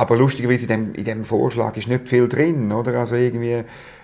aber 0.03 0.17
lustigerweise 0.17 0.65
in 0.65 0.69
dem, 0.69 0.95
in 0.95 1.05
dem 1.05 1.25
Vorschlag 1.25 1.77
ist 1.77 1.87
nicht 1.87 2.09
viel 2.09 2.29
drin, 2.29 2.73
oder? 2.73 2.99
Also 2.99 3.15
irgendwie, 3.15 3.63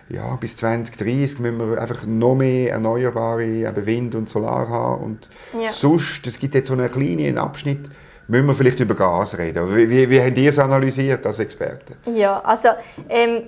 ja, 0.09 0.37
bis 0.37 0.57
2030 0.57 1.41
müssen 1.41 1.59
wir 1.59 1.81
einfach 1.81 2.07
noch 2.07 2.37
mehr 2.37 2.71
erneuerbare 2.71 3.45
eben 3.45 3.87
Wind- 3.87 4.15
und 4.15 4.29
Solar 4.29 4.69
haben. 4.69 5.03
Und 5.03 5.29
ja. 5.61 5.71
sonst, 5.71 6.25
es 6.29 6.39
gibt 6.39 6.55
jetzt 6.55 6.69
so 6.69 6.75
einen 6.75 6.91
kleinen 6.91 7.37
Abschnitt, 7.37 7.91
müssen 8.29 8.47
wir 8.47 8.55
vielleicht 8.55 8.79
über 8.79 8.95
Gas 8.95 9.37
reden. 9.39 9.75
Wie, 9.75 9.91
wie, 9.91 10.09
wie 10.09 10.23
habt 10.23 10.39
ihr 10.39 10.51
es 10.51 10.59
analysiert 10.61 11.27
als 11.27 11.41
Experten? 11.41 11.97
Ja, 12.15 12.39
also 12.43 12.69
ähm, 13.09 13.43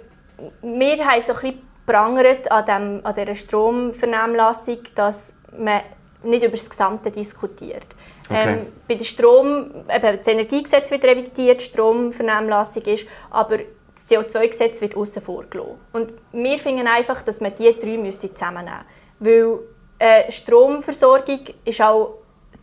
wir 0.62 1.06
haben 1.06 1.22
so 1.22 1.34
ein 1.34 1.40
bisschen 1.40 1.58
prangert 1.86 2.50
an, 2.50 2.64
dem, 2.66 3.06
an 3.06 3.14
dieser 3.14 3.36
Stromvernehmlassung, 3.36 4.78
dass 4.96 5.34
man 5.56 5.82
nicht 6.24 6.42
über 6.42 6.56
das 6.56 6.68
Gesamte 6.68 7.12
diskutiert. 7.12 7.86
Okay. 8.30 8.52
Ähm, 8.52 8.66
bei 8.86 8.94
der 8.94 9.04
Strom, 9.04 9.70
eben 9.88 10.18
das 10.18 10.26
Energiegesetz 10.26 10.90
wird 10.90 11.04
revidiert, 11.04 11.62
Stromvernehmlassung 11.62 12.82
ist, 12.84 13.06
aber 13.30 13.58
das 13.94 14.08
CO2-Gesetz 14.08 14.80
wird 14.80 14.96
außen 14.96 15.20
vor 15.20 15.44
gelassen. 15.50 15.78
Und 15.92 16.12
wir 16.32 16.58
finden 16.58 16.86
einfach, 16.86 17.22
dass 17.22 17.40
man 17.40 17.52
diese 17.58 17.74
drei 17.74 17.96
müsste 17.98 18.32
zusammennehmen 18.32 18.84
müsste. 19.18 19.58
Weil 19.58 19.58
äh, 19.98 20.30
Stromversorgung 20.30 21.40
ist 21.64 21.82
auch 21.82 22.14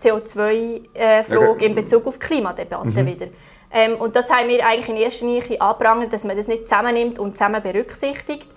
CO2-Frage 0.01 1.61
äh, 1.61 1.65
in 1.65 1.75
Bezug 1.75 2.07
auf 2.07 2.17
die 2.17 2.25
Klimadebatte 2.25 2.87
mhm. 2.87 3.05
wieder. 3.05 3.27
Ähm, 3.71 3.95
und 3.95 4.15
das 4.15 4.29
haben 4.29 4.47
wir 4.47 4.65
eigentlich 4.65 4.89
in 4.89 4.97
erster 4.97 5.25
Linie 5.25 5.59
angeprangert, 5.59 6.13
dass 6.13 6.23
man 6.23 6.37
das 6.37 6.47
nicht 6.47 6.63
zusammennimmt 6.63 7.19
und 7.19 7.33
zusammen 7.33 7.61
berücksichtigt. 7.61 8.47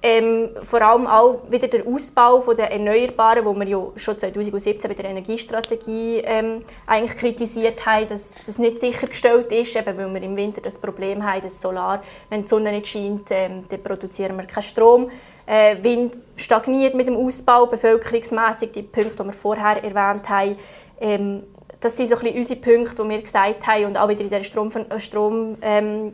Ähm, 0.00 0.50
vor 0.62 0.80
allem 0.80 1.08
auch 1.08 1.40
wieder 1.50 1.66
der 1.66 1.84
Ausbau 1.84 2.40
der 2.54 2.70
Erneuerbaren, 2.70 3.44
wo 3.44 3.52
wir 3.52 3.66
ja 3.66 3.84
schon 3.96 4.16
2017 4.16 4.88
bei 4.88 4.94
der 4.94 5.10
Energiestrategie 5.10 6.22
ähm, 6.24 6.62
eigentlich 6.86 7.18
kritisiert 7.18 7.84
haben, 7.84 8.06
dass 8.06 8.32
das 8.46 8.58
nicht 8.58 8.78
sichergestellt 8.78 9.50
ist, 9.50 9.74
eben 9.74 9.98
weil 9.98 10.14
wir 10.14 10.22
im 10.22 10.36
Winter 10.36 10.60
das 10.60 10.78
Problem 10.78 11.26
haben, 11.26 11.42
dass 11.42 11.60
Solar, 11.60 12.00
wenn 12.30 12.42
die 12.42 12.48
Sonne 12.48 12.70
nicht 12.70 12.86
scheint, 12.86 13.26
ähm, 13.30 13.64
dann 13.68 13.82
produzieren 13.82 14.36
wir 14.36 14.44
keinen 14.44 14.62
Strom. 14.62 15.10
Äh, 15.46 15.82
Wind 15.82 16.14
stagniert 16.36 16.94
mit 16.94 17.08
dem 17.08 17.16
Ausbau, 17.16 17.66
bevölkerungsmässig 17.66 18.70
die 18.70 18.82
Punkte, 18.82 19.16
die 19.16 19.24
wir 19.24 19.32
vorher 19.32 19.82
erwähnt 19.82 20.28
haben. 20.28 20.56
Ähm, 21.00 21.42
das 21.80 21.96
sind 21.96 22.06
so 22.06 22.14
ein 22.14 22.20
bisschen 22.20 22.38
unsere 22.38 22.60
Punkte, 22.60 23.02
die 23.02 23.08
wir 23.08 23.20
gesagt 23.20 23.66
haben 23.66 23.86
und 23.86 23.96
auch 23.96 24.08
wieder 24.08 24.20
in 24.20 24.30
der 24.30 24.44
Stromgesetzvernehmlassung 24.44 25.00
Strom, 25.00 25.56
ähm, 25.60 26.12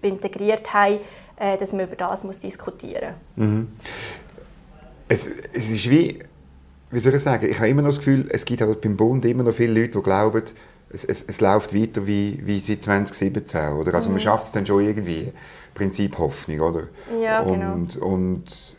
integriert 0.00 0.72
haben 0.72 0.98
äh, 1.42 1.58
dass 1.58 1.72
man 1.72 1.86
über 1.86 1.96
das 1.96 2.22
muss 2.22 2.38
diskutieren 2.38 3.14
muss. 3.34 3.46
Mhm. 3.46 3.68
Es, 5.08 5.28
es 5.52 5.70
ist 5.70 5.90
wie, 5.90 6.20
wie 6.90 7.00
soll 7.00 7.14
ich 7.14 7.22
sagen, 7.22 7.50
ich 7.50 7.58
habe 7.58 7.68
immer 7.68 7.82
noch 7.82 7.88
das 7.88 7.98
Gefühl, 7.98 8.28
es 8.30 8.44
gibt 8.44 8.60
halt 8.60 8.80
beim 8.80 8.96
Bund 8.96 9.24
immer 9.24 9.42
noch 9.42 9.52
viele 9.52 9.80
Leute, 9.80 9.98
die 9.98 10.02
glauben, 10.02 10.42
es, 10.90 11.04
es, 11.04 11.22
es 11.22 11.40
läuft 11.40 11.74
weiter 11.74 12.06
wie, 12.06 12.40
wie 12.44 12.60
seit 12.60 12.82
2017. 12.82 13.72
Oder? 13.72 13.94
Also 13.94 14.08
mhm. 14.08 14.14
man 14.14 14.20
schafft 14.20 14.46
es 14.46 14.52
dann 14.52 14.64
schon 14.64 14.84
irgendwie. 14.84 15.32
Prinzip 15.74 16.18
Hoffnung, 16.18 16.60
oder? 16.60 16.82
Ja, 17.20 17.42
genau. 17.42 17.72
Und, 17.72 17.96
und 17.96 18.76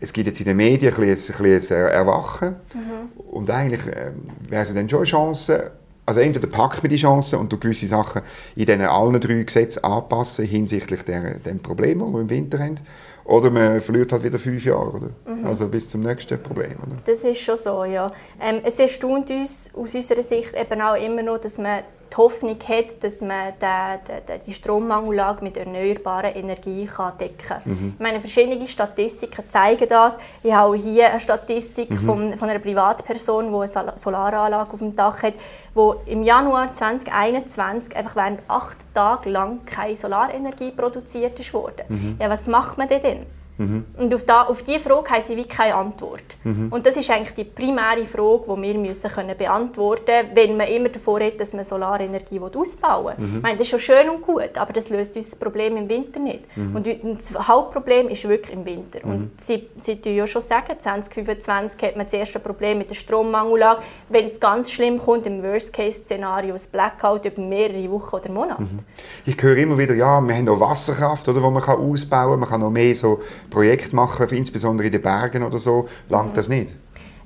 es 0.00 0.12
gibt 0.12 0.26
jetzt 0.26 0.40
in 0.40 0.46
den 0.46 0.56
Medien 0.56 0.92
ein 0.92 1.00
bisschen, 1.00 1.36
ein 1.36 1.42
bisschen 1.42 1.76
Erwachen. 1.76 2.56
Mhm. 2.74 3.20
Und 3.30 3.48
eigentlich 3.48 3.86
äh, 3.86 4.10
wäre 4.48 4.64
es 4.64 4.74
dann 4.74 4.88
schon 4.88 4.98
eine 4.98 5.06
Chance, 5.06 5.70
also 6.06 6.20
entweder 6.20 6.46
packt 6.46 6.82
man 6.82 6.90
die 6.90 6.96
Chance 6.96 7.36
und 7.36 7.52
du 7.52 7.58
gewisse 7.58 7.88
Sachen 7.88 8.22
in 8.54 8.64
diesen 8.64 8.82
allen 8.82 9.20
drei 9.20 9.42
Gesetzen 9.42 9.82
anpassen 9.82 10.44
hinsichtlich 10.44 11.02
der, 11.02 11.38
dem 11.40 11.58
Problem, 11.58 11.98
das 11.98 12.08
wir 12.08 12.20
im 12.20 12.30
Winter 12.30 12.58
haben. 12.60 12.80
Oder 13.24 13.50
man 13.50 13.80
verliert 13.80 14.12
halt 14.12 14.22
wieder 14.22 14.38
fünf 14.38 14.64
Jahre, 14.64 14.88
oder? 14.88 15.10
Mhm. 15.26 15.46
Also 15.46 15.66
bis 15.66 15.88
zum 15.88 16.02
nächsten 16.02 16.40
Problem. 16.40 16.74
Oder? 16.80 16.96
Das 17.04 17.24
ist 17.24 17.40
schon 17.40 17.56
so, 17.56 17.84
ja. 17.84 18.10
Ähm, 18.40 18.60
es 18.62 18.78
erstaunt 18.78 19.30
uns 19.30 19.70
aus 19.74 19.94
unserer 19.96 20.22
Sicht 20.22 20.54
eben 20.54 20.80
auch 20.80 20.94
immer 20.94 21.24
noch, 21.24 21.38
dass 21.38 21.58
man 21.58 21.80
die 22.16 22.16
die 22.16 22.22
Hoffnung 22.22 22.58
hat, 22.68 23.02
dass 23.02 23.20
man 23.20 23.52
den, 23.60 24.24
den, 24.26 24.40
die 24.46 24.52
Strommangellage 24.52 25.42
mit 25.42 25.56
erneuerbarer 25.56 26.34
Energie 26.34 26.86
kann 26.86 27.16
decken 27.18 27.38
kann. 27.38 27.62
Mhm. 27.64 27.94
Ich 27.96 28.02
meine, 28.02 28.20
verschiedene 28.20 28.66
Statistiken 28.66 29.48
zeigen 29.48 29.88
das. 29.88 30.18
Ich 30.42 30.52
habe 30.52 30.76
hier 30.76 31.10
eine 31.10 31.20
Statistik 31.20 31.90
mhm. 31.90 31.96
von, 31.96 32.36
von 32.36 32.48
einer 32.48 32.58
Privatperson, 32.58 33.52
die 33.52 33.76
eine 33.76 33.92
Solaranlage 33.96 34.72
auf 34.72 34.78
dem 34.78 34.94
Dach 34.94 35.22
hat, 35.22 35.34
wo 35.74 35.96
im 36.06 36.22
Januar 36.22 36.74
2021 36.74 37.96
einfach 37.96 38.16
während 38.16 38.40
acht 38.48 38.78
Tagen 38.94 39.30
lang 39.30 39.64
keine 39.64 39.96
Solarenergie 39.96 40.70
produziert 40.70 41.52
wurde. 41.52 41.84
Mhm. 41.88 42.16
Ja, 42.20 42.30
was 42.30 42.46
macht 42.46 42.78
man 42.78 42.88
denn? 42.88 43.26
Mhm. 43.58 43.84
Und 43.96 44.14
auf, 44.14 44.24
da, 44.24 44.42
auf 44.42 44.62
diese 44.62 44.80
Frage 44.80 45.10
haben 45.10 45.22
sie 45.22 45.36
wie 45.36 45.44
keine 45.44 45.74
Antwort. 45.74 46.36
Mhm. 46.44 46.68
Und 46.70 46.84
das 46.84 46.96
ist 46.96 47.10
eigentlich 47.10 47.34
die 47.34 47.44
primäre 47.44 48.04
Frage, 48.04 48.42
die 48.48 48.62
wir 48.62 48.78
müssen 48.78 49.10
können 49.10 49.36
beantworten 49.36 50.04
müssen, 50.06 50.36
wenn 50.36 50.56
man 50.56 50.68
immer 50.68 50.88
davor 50.88 51.20
redet, 51.20 51.40
dass 51.40 51.52
man 51.52 51.64
Solarenergie 51.64 52.40
ausbauen 52.40 53.16
will. 53.18 53.26
Mhm. 53.26 53.36
Ich 53.36 53.42
meine, 53.42 53.58
das 53.58 53.66
ist 53.66 53.70
schon 53.70 53.80
schön 53.80 54.08
und 54.10 54.22
gut, 54.22 54.50
aber 54.56 54.72
das 54.72 54.88
löst 54.88 55.16
uns 55.16 55.30
das 55.30 55.38
Problem 55.38 55.76
im 55.76 55.88
Winter 55.88 56.20
nicht. 56.20 56.56
Mhm. 56.56 56.76
Und 56.76 56.86
das 56.86 57.48
Hauptproblem 57.48 58.08
ist 58.08 58.28
wirklich 58.28 58.52
im 58.54 58.64
Winter. 58.64 59.00
Und 59.04 59.18
mhm. 59.18 59.30
sie, 59.38 59.68
sie 59.76 60.00
tun 60.00 60.14
ja 60.14 60.26
schon 60.26 60.42
sagen, 60.42 60.74
2025 60.78 61.82
hat 61.82 61.96
man 61.96 62.06
das 62.06 62.12
erste 62.12 62.38
Problem 62.38 62.78
mit 62.78 62.90
der 62.90 62.94
Strommangellage. 62.94 63.82
Wenn 64.08 64.26
es 64.26 64.38
ganz 64.38 64.70
schlimm 64.70 64.98
kommt, 64.98 65.26
im 65.26 65.42
Worst-Case-Szenario, 65.42 66.54
ein 66.54 66.60
Blackout 66.70 67.24
über 67.24 67.40
mehrere 67.40 67.90
Wochen 67.90 68.16
oder 68.16 68.30
Monate. 68.30 68.62
Mhm. 68.62 68.78
Ich 69.24 69.42
höre 69.42 69.56
immer 69.56 69.78
wieder, 69.78 69.94
ja, 69.94 70.20
wir 70.20 70.34
haben 70.34 70.44
noch 70.44 70.60
Wasserkraft, 70.60 71.28
oder, 71.28 71.40
die 71.40 71.50
man 71.50 71.62
ausbauen 71.62 72.30
kann. 72.30 72.40
Man 72.40 72.48
kann 72.48 72.60
noch 72.60 72.70
mehr 72.70 72.94
so 72.94 73.20
Projekt 73.48 73.92
machen, 73.92 74.28
insbesondere 74.30 74.86
in 74.86 74.92
den 74.92 75.02
Bergen 75.02 75.42
oder 75.42 75.58
so, 75.58 75.88
langt 76.08 76.36
das 76.36 76.48
nicht? 76.48 76.74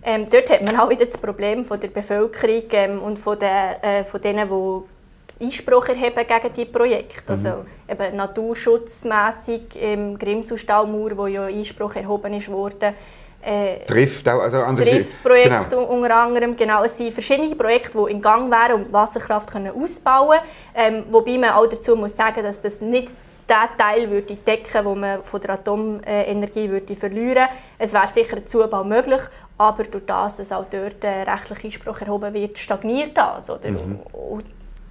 Ähm, 0.03 0.27
dort 0.31 0.49
hat 0.49 0.63
man 0.63 0.79
auch 0.79 0.89
wieder 0.89 1.05
das 1.05 1.19
Problem 1.19 1.65
von 1.65 1.79
der 1.79 1.89
Bevölkerung 1.89 2.65
ähm, 2.73 3.03
und 3.03 3.19
von, 3.19 3.39
der, 3.39 3.85
äh, 3.85 4.05
von 4.05 4.21
denen, 4.21 4.49
die 4.49 5.45
Einspruch 5.45 5.89
erheben 5.89 6.25
gegen 6.27 6.55
diese 6.55 6.67
Projekte. 6.67 7.23
Mhm. 7.27 7.31
Also 7.31 7.49
eben 7.89 8.17
naturschutzmässig 8.17 9.63
im 9.81 10.19
Grimsau-Staumauer, 10.19 11.17
wo 11.17 11.27
ja 11.27 11.45
Einspruch 11.45 11.95
erhoben 11.97 12.35
ist 12.35 12.49
worden, 12.49 12.95
äh, 13.43 13.85
trifft 13.87 14.29
auch, 14.29 14.41
also 14.43 14.59
an 14.59 14.77
Trift-Projekt 14.77 15.71
genau. 15.71 15.85
unter 15.85 16.15
anderem, 16.15 16.55
genau. 16.57 16.85
Es 16.85 16.99
sind 16.99 17.11
verschiedene 17.11 17.55
Projekte, 17.55 17.97
die 17.97 18.13
im 18.13 18.21
Gang 18.21 18.51
wären, 18.51 18.75
um 18.75 18.87
die 18.87 18.93
Wasserkraft 18.93 19.51
können 19.51 19.73
ausbauen 19.75 20.39
ähm, 20.75 21.05
Wobei 21.11 21.39
man 21.39 21.51
auch 21.51 21.67
dazu 21.67 21.97
muss 21.97 22.15
sagen, 22.15 22.43
dass 22.43 22.61
das 22.61 22.83
nicht 22.83 23.11
diesen 23.51 23.79
Teil 23.79 24.11
würde 24.11 24.37
decken, 24.37 24.85
den 24.85 25.01
man 25.01 25.25
von 25.25 25.41
der 25.41 25.51
Atomenergie 25.51 26.71
würde 26.71 26.95
verlieren 26.95 27.29
würde. 27.29 27.49
Es 27.79 27.93
wäre 27.93 28.09
sicher 28.09 28.37
ein 28.37 28.47
Zubau 28.47 28.85
möglich, 28.85 29.21
aber 29.59 29.85
durch 29.85 30.07
das, 30.07 30.37
dass 30.37 30.53
auch 30.53 30.65
dort 30.71 31.05
äh, 31.05 31.23
rechtlicher 31.23 31.65
Einspruch 31.65 32.01
erhoben 32.01 32.33
wird, 32.33 32.59
stagniert 32.59 33.17
das. 33.17 33.51
Oder? 33.51 33.71
Mhm. 33.71 34.01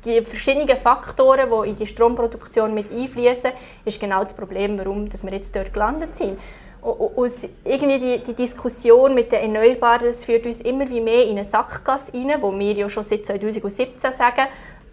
Die 0.06 0.22
verschiedenen 0.22 0.78
Faktoren, 0.78 1.50
die 1.50 1.70
in 1.70 1.76
die 1.76 1.88
Stromproduktion 1.88 2.74
mit 2.74 2.92
einfließen, 2.92 3.52
ist 3.84 4.00
genau 4.00 4.24
das 4.24 4.34
Problem, 4.34 4.78
warum 4.78 5.12
wir 5.12 5.34
jetzt 5.34 5.56
dort 5.56 5.74
gelandet 5.74 6.16
sind. 6.16 6.38
Und 6.82 7.50
irgendwie 7.66 8.00
die, 8.00 8.24
die, 8.24 8.34
Diskussion 8.34 9.14
mit 9.14 9.34
den 9.34 9.54
Erneuerbaren 9.54 10.06
das 10.06 10.24
führt 10.24 10.46
uns 10.46 10.62
immer 10.62 10.88
wie 10.88 11.02
mehr 11.02 11.26
in 11.26 11.32
eine 11.32 11.44
Sackgasse 11.44 12.14
rein, 12.14 12.38
wo 12.40 12.58
wir 12.58 12.72
ja 12.72 12.90
schon 12.90 13.04
seit 13.04 13.26
2017 13.26 14.14
sagen, 14.14 14.48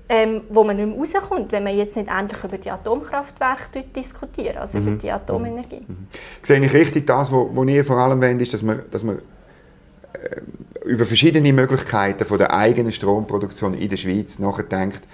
ähm, 0.09 0.43
wo 0.49 0.63
man 0.63 0.77
nicht 0.77 0.87
mehr 0.87 0.97
rauskommt, 0.97 1.51
wenn 1.53 1.65
man 1.65 1.77
jetzt 1.77 1.97
nicht 1.97 2.09
endlich 2.09 2.43
über 2.45 2.59
die 2.59 2.71
Atomkraftwerke 2.71 3.83
diskutiert, 3.95 4.57
also 4.57 4.79
mhm. 4.79 4.89
über 4.89 4.97
die 5.03 5.11
Atomenergie. 5.11 5.81
Mhm. 5.87 5.95
mhm. 5.95 6.07
Sehe 6.43 6.65
ich 6.65 6.73
richtig, 6.73 7.07
das, 7.07 7.33
was 7.33 7.67
ihr 7.67 7.85
vor 7.85 7.97
allem 7.97 8.21
wollt, 8.21 8.41
ist, 8.41 8.53
dass 8.53 8.63
man, 8.63 8.83
dass 8.91 9.03
man 9.03 9.19
äh, 9.19 10.41
über 10.85 11.05
verschiedene 11.05 11.53
Möglichkeiten 11.53 12.25
von 12.25 12.39
der 12.39 12.55
eigenen 12.55 12.93
Stromproduktion 12.93 13.75
in 13.75 13.89
der 13.89 13.97
Schweiz 13.97 14.39
nachdenkt, 14.39 15.09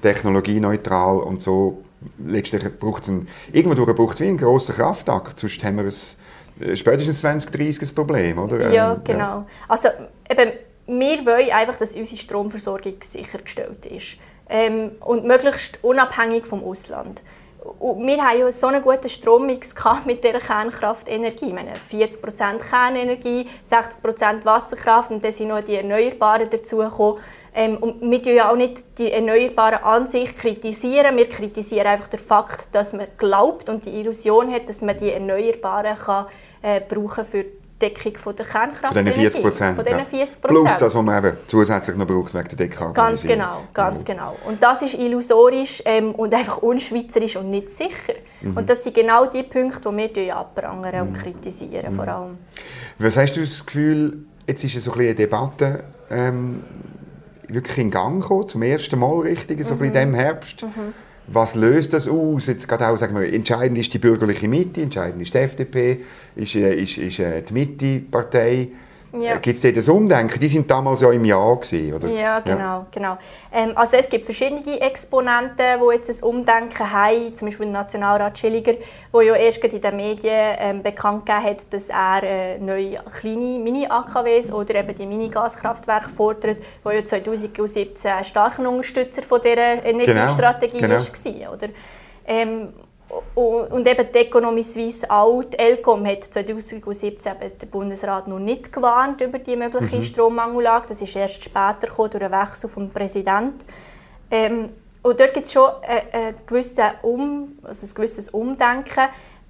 technologieneutral 0.00 1.18
und 1.18 1.42
so 1.42 1.82
letztlich 2.24 2.62
braucht 2.78 3.02
es 3.02 3.08
ein, 3.08 3.26
irgendwo 3.52 3.84
braucht 3.94 4.14
es 4.14 4.20
wie 4.20 4.28
einen 4.28 4.38
grossen 4.38 4.76
Kraftakt, 4.76 5.38
sonst 5.40 5.64
haben 5.64 5.78
wir 5.78 5.84
ein, 5.84 6.68
äh, 6.68 6.76
spätestens 6.76 7.20
2030 7.20 7.90
ein 7.90 7.94
Problem, 7.96 8.38
oder? 8.38 8.72
Ja, 8.72 8.92
ähm, 8.92 9.00
genau. 9.02 9.18
Ja. 9.18 9.46
Also 9.66 9.88
eben, 10.30 10.52
wir 10.86 11.26
wollen 11.26 11.50
einfach, 11.50 11.76
dass 11.78 11.96
unsere 11.96 12.20
Stromversorgung 12.20 12.94
sichergestellt 13.02 13.86
ist 13.86 14.18
ähm, 14.48 14.92
und 15.00 15.24
möglichst 15.24 15.82
unabhängig 15.82 16.46
vom 16.46 16.64
Ausland. 16.64 17.22
Und 17.80 18.06
wir 18.06 18.22
haben 18.22 18.38
ja 18.38 18.52
so 18.52 18.68
einen 18.68 18.80
guten 18.80 19.08
Strommix 19.08 19.74
mit 20.04 20.22
dieser 20.22 20.38
Kernkraftenergie. 20.38 21.48
Ich 21.48 21.52
meine, 21.52 21.72
40% 21.90 22.58
Kernenergie, 22.58 23.48
60% 23.68 24.44
Wasserkraft 24.44 25.10
und 25.10 25.24
dann 25.24 25.32
sind 25.32 25.48
noch 25.48 25.62
die 25.62 25.74
Erneuerbaren 25.74 26.48
dazugekommen. 26.48 27.20
Ähm, 27.54 27.78
und 27.78 28.02
wir 28.02 28.34
ja 28.34 28.50
auch 28.50 28.56
nicht 28.56 28.84
die 28.98 29.10
Erneuerbaren 29.10 29.82
an 29.82 30.06
sich 30.06 30.36
kritisieren, 30.36 31.16
wir 31.16 31.28
kritisieren 31.28 31.86
einfach 31.86 32.06
den 32.06 32.20
Fakt, 32.20 32.68
dass 32.72 32.92
man 32.92 33.06
glaubt 33.16 33.68
und 33.68 33.84
die 33.86 33.98
Illusion 33.98 34.52
hat, 34.52 34.68
dass 34.68 34.82
man 34.82 34.96
die 34.98 35.10
Erneuerbaren 35.10 35.96
kann, 35.96 36.26
äh, 36.62 36.80
brauchen 36.80 37.24
die 37.32 37.46
Deckung 37.80 38.16
von 38.16 38.34
der 38.34 38.46
Kernkraft. 38.46 38.94
Von 38.94 39.04
diesen 39.04 39.20
40 39.20 39.42
Prozent. 39.42 39.88
Ja. 39.88 40.04
40 40.04 40.42
Plus 40.42 40.78
das, 40.78 40.94
was 40.94 41.02
man 41.02 41.24
eben 41.24 41.36
zusätzlich 41.46 41.96
noch 41.96 42.06
braucht 42.06 42.34
wegen 42.34 42.48
der 42.48 42.56
Dekarbon. 42.56 42.94
Ganz 42.94 43.22
genau, 43.22 43.64
ganz 43.74 44.00
ja. 44.06 44.14
genau. 44.14 44.36
Und 44.46 44.62
das 44.62 44.82
ist 44.82 44.94
illusorisch 44.94 45.82
ähm, 45.84 46.14
und 46.14 46.32
einfach 46.32 46.58
unschweizerisch 46.58 47.36
und 47.36 47.50
nicht 47.50 47.76
sicher. 47.76 48.14
Mhm. 48.40 48.56
Und 48.56 48.70
das 48.70 48.82
sind 48.82 48.94
genau 48.94 49.26
die 49.26 49.42
Punkte, 49.42 49.90
die 49.90 50.16
wir 50.16 50.36
abprangern 50.36 50.94
mhm. 50.94 51.14
und 51.14 51.22
kritisieren 51.22 51.92
mhm. 51.92 51.96
vor 51.96 52.08
allem. 52.08 52.38
Was 52.98 53.16
hast 53.16 53.34
du 53.34 53.40
das 53.40 53.64
Gefühl, 53.66 54.24
jetzt 54.46 54.64
ist 54.64 54.80
so 54.80 54.92
ein 54.92 55.00
eine 55.00 55.14
Debatte 55.14 55.84
ähm, 56.10 56.64
wirklich 57.48 57.78
in 57.78 57.90
Gang 57.90 58.22
gekommen, 58.22 58.48
zum 58.48 58.62
ersten 58.62 58.98
Mal 58.98 59.20
richtig, 59.20 59.62
so 59.64 59.74
mhm. 59.74 59.84
in 59.84 59.92
diesem 59.92 60.14
Herbst. 60.14 60.62
Mhm 60.62 60.94
was 61.28 61.54
löst 61.54 61.92
das 61.92 62.08
aus? 62.08 62.46
Jetzt 62.46 62.68
gerade 62.68 62.88
auch, 62.88 62.96
sagen 62.96 63.14
wir, 63.18 63.32
entscheidend 63.32 63.78
ist 63.78 63.92
die 63.92 63.98
bürgerliche 63.98 64.48
Mitte, 64.48 64.82
entscheidend 64.82 65.22
ist 65.22 65.34
die 65.34 65.38
FDP, 65.38 66.00
ist, 66.36 66.54
äh, 66.54 66.74
ist, 66.74 66.98
ist 66.98 67.18
äh, 67.18 67.42
die 67.42 67.52
Mitte-Partei. 67.52 68.68
Ja. 69.12 69.34
Äh, 69.34 69.38
gibt 69.40 69.56
es 69.56 69.62
dort 69.62 69.76
ein 69.76 69.94
Umdenken? 69.94 70.38
Die 70.38 70.48
sind 70.48 70.70
damals 70.70 71.00
ja 71.00 71.10
im 71.10 71.24
Jahr 71.24 71.56
gewesen, 71.56 71.94
oder? 71.94 72.08
Ja, 72.08 72.40
genau. 72.40 72.58
Ja. 72.58 72.86
genau. 72.90 73.18
Ähm, 73.52 73.72
also 73.74 73.96
es 73.96 74.08
gibt 74.08 74.24
verschiedene 74.24 74.80
Exponenten, 74.80 75.80
die 75.80 75.94
jetzt 75.94 76.10
ein 76.10 76.28
Umdenken 76.28 76.92
haben. 76.92 77.34
Zum 77.34 77.48
Beispiel 77.48 77.66
Nationalrat 77.66 78.38
Schilliger, 78.38 78.74
der 79.12 79.22
ja 79.22 79.34
erst 79.34 79.64
in 79.64 79.80
den 79.80 79.96
Medien 79.96 80.56
ähm, 80.58 80.82
bekannt 80.82 81.26
gegeben 81.26 81.44
hat, 81.44 81.58
dass 81.70 81.88
er 81.88 82.22
äh, 82.22 82.58
neue 82.58 82.98
kleine 83.18 83.58
Mini-AKWs 83.58 84.52
oder 84.52 84.74
eben 84.74 84.96
die 84.96 85.06
Mini-Gaskraftwerke 85.06 86.10
fordert, 86.10 86.58
die 86.84 86.94
ja 86.94 87.04
2017 87.04 88.10
ein 88.10 88.24
starker 88.24 88.68
Unterstützer 88.68 89.22
von 89.22 89.40
dieser 89.40 89.84
Energiestrategie 89.84 90.78
genau. 90.78 90.98
genau. 90.98 91.46
war. 91.46 91.52
Oder? 91.52 91.68
Ähm, 92.26 92.68
und 93.34 93.86
eben 93.86 94.06
die 94.12 94.18
Economy 94.18 94.62
Suisse 94.62 95.08
alt, 95.08 95.58
ELCOM, 95.58 96.06
hat 96.06 96.24
2017 96.24 97.32
der 97.60 97.66
Bundesrat 97.66 98.26
noch 98.26 98.38
nicht 98.38 98.72
gewarnt 98.72 99.20
über 99.20 99.38
die 99.38 99.56
mögliche 99.56 99.96
mhm. 99.96 100.02
Strommangellage. 100.02 100.88
Das 100.88 101.02
ist 101.02 101.14
erst 101.14 101.44
später 101.44 101.86
gekommen, 101.86 102.10
durch 102.10 102.22
den 102.22 102.32
Wechsel 102.32 102.68
vom 102.68 102.90
Präsidenten. 102.90 103.64
Ähm, 104.30 104.70
und 105.02 105.20
dort 105.20 105.34
gibt 105.34 105.46
es 105.46 105.52
schon 105.52 105.70
ein, 105.82 106.34
ein, 106.50 106.94
um, 107.02 107.58
also 107.62 107.86
ein 107.86 107.94
gewisses 107.94 108.28
Umdenken. 108.30 109.04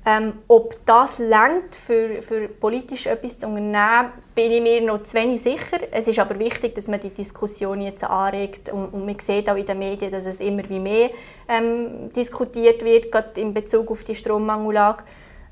Ähm, 0.09 0.35
ob 0.47 0.77
das 0.87 1.19
längt 1.19 1.75
für, 1.75 2.23
für 2.23 2.47
politisch 2.47 3.07
etwas 3.07 3.39
zu 3.39 3.49
unternehmen, 3.49 4.13
bin 4.37 4.53
ich 4.53 4.63
mir 4.63 4.81
noch 4.81 5.03
zu 5.03 5.15
wenig 5.15 5.43
sicher. 5.43 5.79
Es 5.91 6.07
ist 6.07 6.21
aber 6.21 6.39
wichtig, 6.39 6.77
dass 6.77 6.87
man 6.87 7.01
die 7.01 7.11
Diskussion 7.11 7.81
jetzt 7.81 8.05
anregt 8.05 8.69
und, 8.69 8.95
und 8.95 9.05
man 9.05 9.19
sieht 9.19 9.51
auch 9.51 9.57
in 9.57 9.67
den 9.67 9.81
Medien, 9.81 10.13
dass 10.13 10.27
es 10.27 10.41
immer 10.41 10.63
wie 10.69 10.79
mehr 10.79 11.11
ähm, 11.49 12.13
diskutiert 12.15 12.85
wird, 12.85 13.11
gerade 13.11 13.41
in 13.41 13.53
Bezug 13.53 13.91
auf 13.91 14.05
die 14.05 14.15
Strommangellage. 14.15 15.03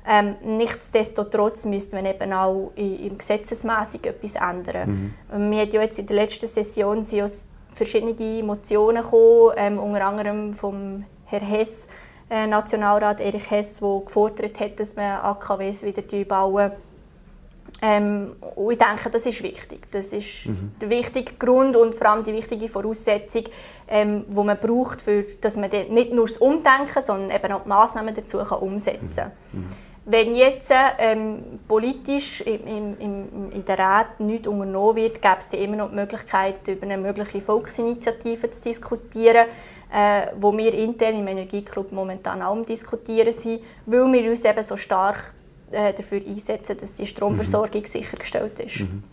Ähm, 0.07 0.35
nichtsdestotrotz 0.41 1.65
müsste 1.65 1.97
man 1.97 2.05
eben 2.05 2.31
auch 2.31 2.71
im 2.75 3.17
Gesetzesmäßig 3.17 4.05
etwas 4.05 4.35
ändern. 4.35 5.13
Mhm. 5.27 5.51
Wir 5.51 5.61
haben 5.63 5.71
ja 5.71 5.81
jetzt 5.81 5.99
in 5.99 6.07
der 6.07 6.15
letzten 6.15 6.47
Session 6.47 7.03
sind 7.03 7.29
verschiedene 7.73 8.43
Motionen 8.43 9.03
gekommen, 9.03 9.53
ähm, 9.57 9.79
unter 9.79 10.05
anderem 10.05 10.53
vom 10.53 11.03
Herrn 11.25 11.43
Hess, 11.43 11.89
Nationalrat 12.29 13.19
Erich 13.19 13.49
Hess, 13.51 13.79
der 13.79 14.01
gefordert 14.03 14.59
hat, 14.59 14.79
dass 14.79 14.95
man 14.95 15.19
AKWs 15.19 15.83
wieder 15.83 16.01
bauen. 16.25 16.71
Ähm, 17.81 18.35
und 18.55 18.71
ich 18.71 18.77
denke, 18.77 19.09
das 19.09 19.25
ist 19.25 19.43
wichtig. 19.43 19.91
Das 19.91 20.13
ist 20.13 20.45
mhm. 20.45 20.71
der 20.81 20.89
wichtige 20.89 21.33
Grund 21.33 21.75
und 21.75 21.93
vor 21.93 22.07
allem 22.07 22.23
die 22.23 22.33
wichtige 22.33 22.67
Voraussetzung, 22.69 23.43
ähm, 23.87 24.25
die 24.27 24.43
man 24.43 24.57
braucht, 24.57 25.01
für, 25.01 25.23
dass 25.41 25.57
man 25.57 25.69
nicht 25.69 26.13
nur 26.13 26.25
das 26.25 26.37
Umdenken, 26.37 27.01
sondern 27.01 27.31
eben 27.31 27.51
auch 27.51 27.63
die 27.63 27.69
Massnahmen 27.69 28.15
dazu 28.15 28.39
kann 28.39 28.59
umsetzen 28.59 29.15
kann. 29.15 29.31
Mhm. 29.51 29.84
Wenn 30.07 30.35
jetzt 30.35 30.71
ähm, 30.99 31.59
politisch 31.67 32.41
im, 32.41 32.95
im, 32.99 33.51
in 33.51 33.65
der 33.65 33.79
Rat 33.79 34.19
nichts 34.19 34.47
unternommen 34.47 34.97
wird, 34.97 35.19
gäbe 35.19 35.37
es 35.39 35.51
immer 35.51 35.77
noch 35.77 35.89
die 35.89 35.95
Möglichkeit, 35.95 36.67
über 36.67 36.83
eine 36.83 36.97
mögliche 36.97 37.41
Volksinitiative 37.41 38.51
zu 38.51 38.69
diskutieren, 38.69 39.47
äh, 39.91 40.27
wo 40.39 40.55
wir 40.55 40.73
intern 40.75 41.19
im 41.19 41.27
Energieclub 41.27 41.91
momentan 41.91 42.43
auch 42.43 42.51
am 42.51 42.63
diskutieren 42.65 43.31
sind, 43.31 43.61
weil 43.87 44.11
wir 44.13 44.29
uns 44.29 44.45
eben 44.45 44.63
so 44.63 44.77
stark 44.77 45.33
äh, 45.71 45.91
dafür 45.93 46.21
einsetzen, 46.27 46.77
dass 46.79 46.93
die 46.93 47.07
Stromversorgung 47.07 47.81
mhm. 47.81 47.85
sichergestellt 47.87 48.59
ist. 48.59 48.81
Mhm. 48.81 49.03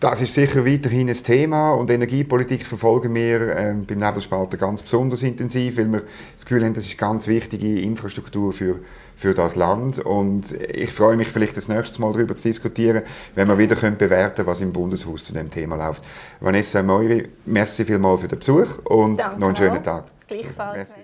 Das 0.00 0.20
ist 0.20 0.34
sicher 0.34 0.66
weiterhin 0.66 1.08
ein 1.08 1.14
Thema 1.14 1.72
und 1.72 1.88
Energiepolitik 1.88 2.66
verfolgen 2.66 3.14
wir 3.14 3.56
äh, 3.56 3.74
beim 3.74 3.98
Nebelspalter 3.98 4.58
ganz 4.58 4.82
besonders 4.82 5.22
intensiv, 5.22 5.78
weil 5.78 5.90
wir 5.90 6.02
das 6.34 6.44
Gefühl 6.44 6.64
haben, 6.64 6.74
das 6.74 6.84
ist 6.84 6.98
ganz 6.98 7.26
wichtige 7.28 7.80
Infrastruktur 7.80 8.52
für, 8.52 8.80
für 9.16 9.34
das 9.34 9.56
Land 9.56 9.98
und 9.98 10.52
ich 10.52 10.92
freue 10.92 11.16
mich 11.16 11.28
vielleicht 11.28 11.56
das 11.56 11.68
nächste 11.68 12.00
Mal 12.00 12.12
darüber 12.12 12.34
zu 12.34 12.48
diskutieren, 12.48 13.02
wenn 13.34 13.48
wir 13.48 13.58
wieder 13.58 13.76
können 13.76 13.96
bewerten 13.96 14.46
was 14.46 14.60
im 14.60 14.72
Bundeshaus 14.72 15.24
zu 15.24 15.32
dem 15.32 15.50
Thema 15.50 15.76
läuft. 15.76 16.04
Vanessa 16.40 16.82
Meuri, 16.82 17.28
merci 17.46 17.84
vielmals 17.84 18.20
für 18.20 18.28
den 18.28 18.38
Besuch 18.38 18.78
und 18.84 19.20
Danke 19.20 19.40
noch 19.40 19.48
einen 19.48 19.56
schönen. 19.56 19.82
Tag. 19.82 20.04
Gleichfalls. 20.28 20.76
Merci. 20.76 21.00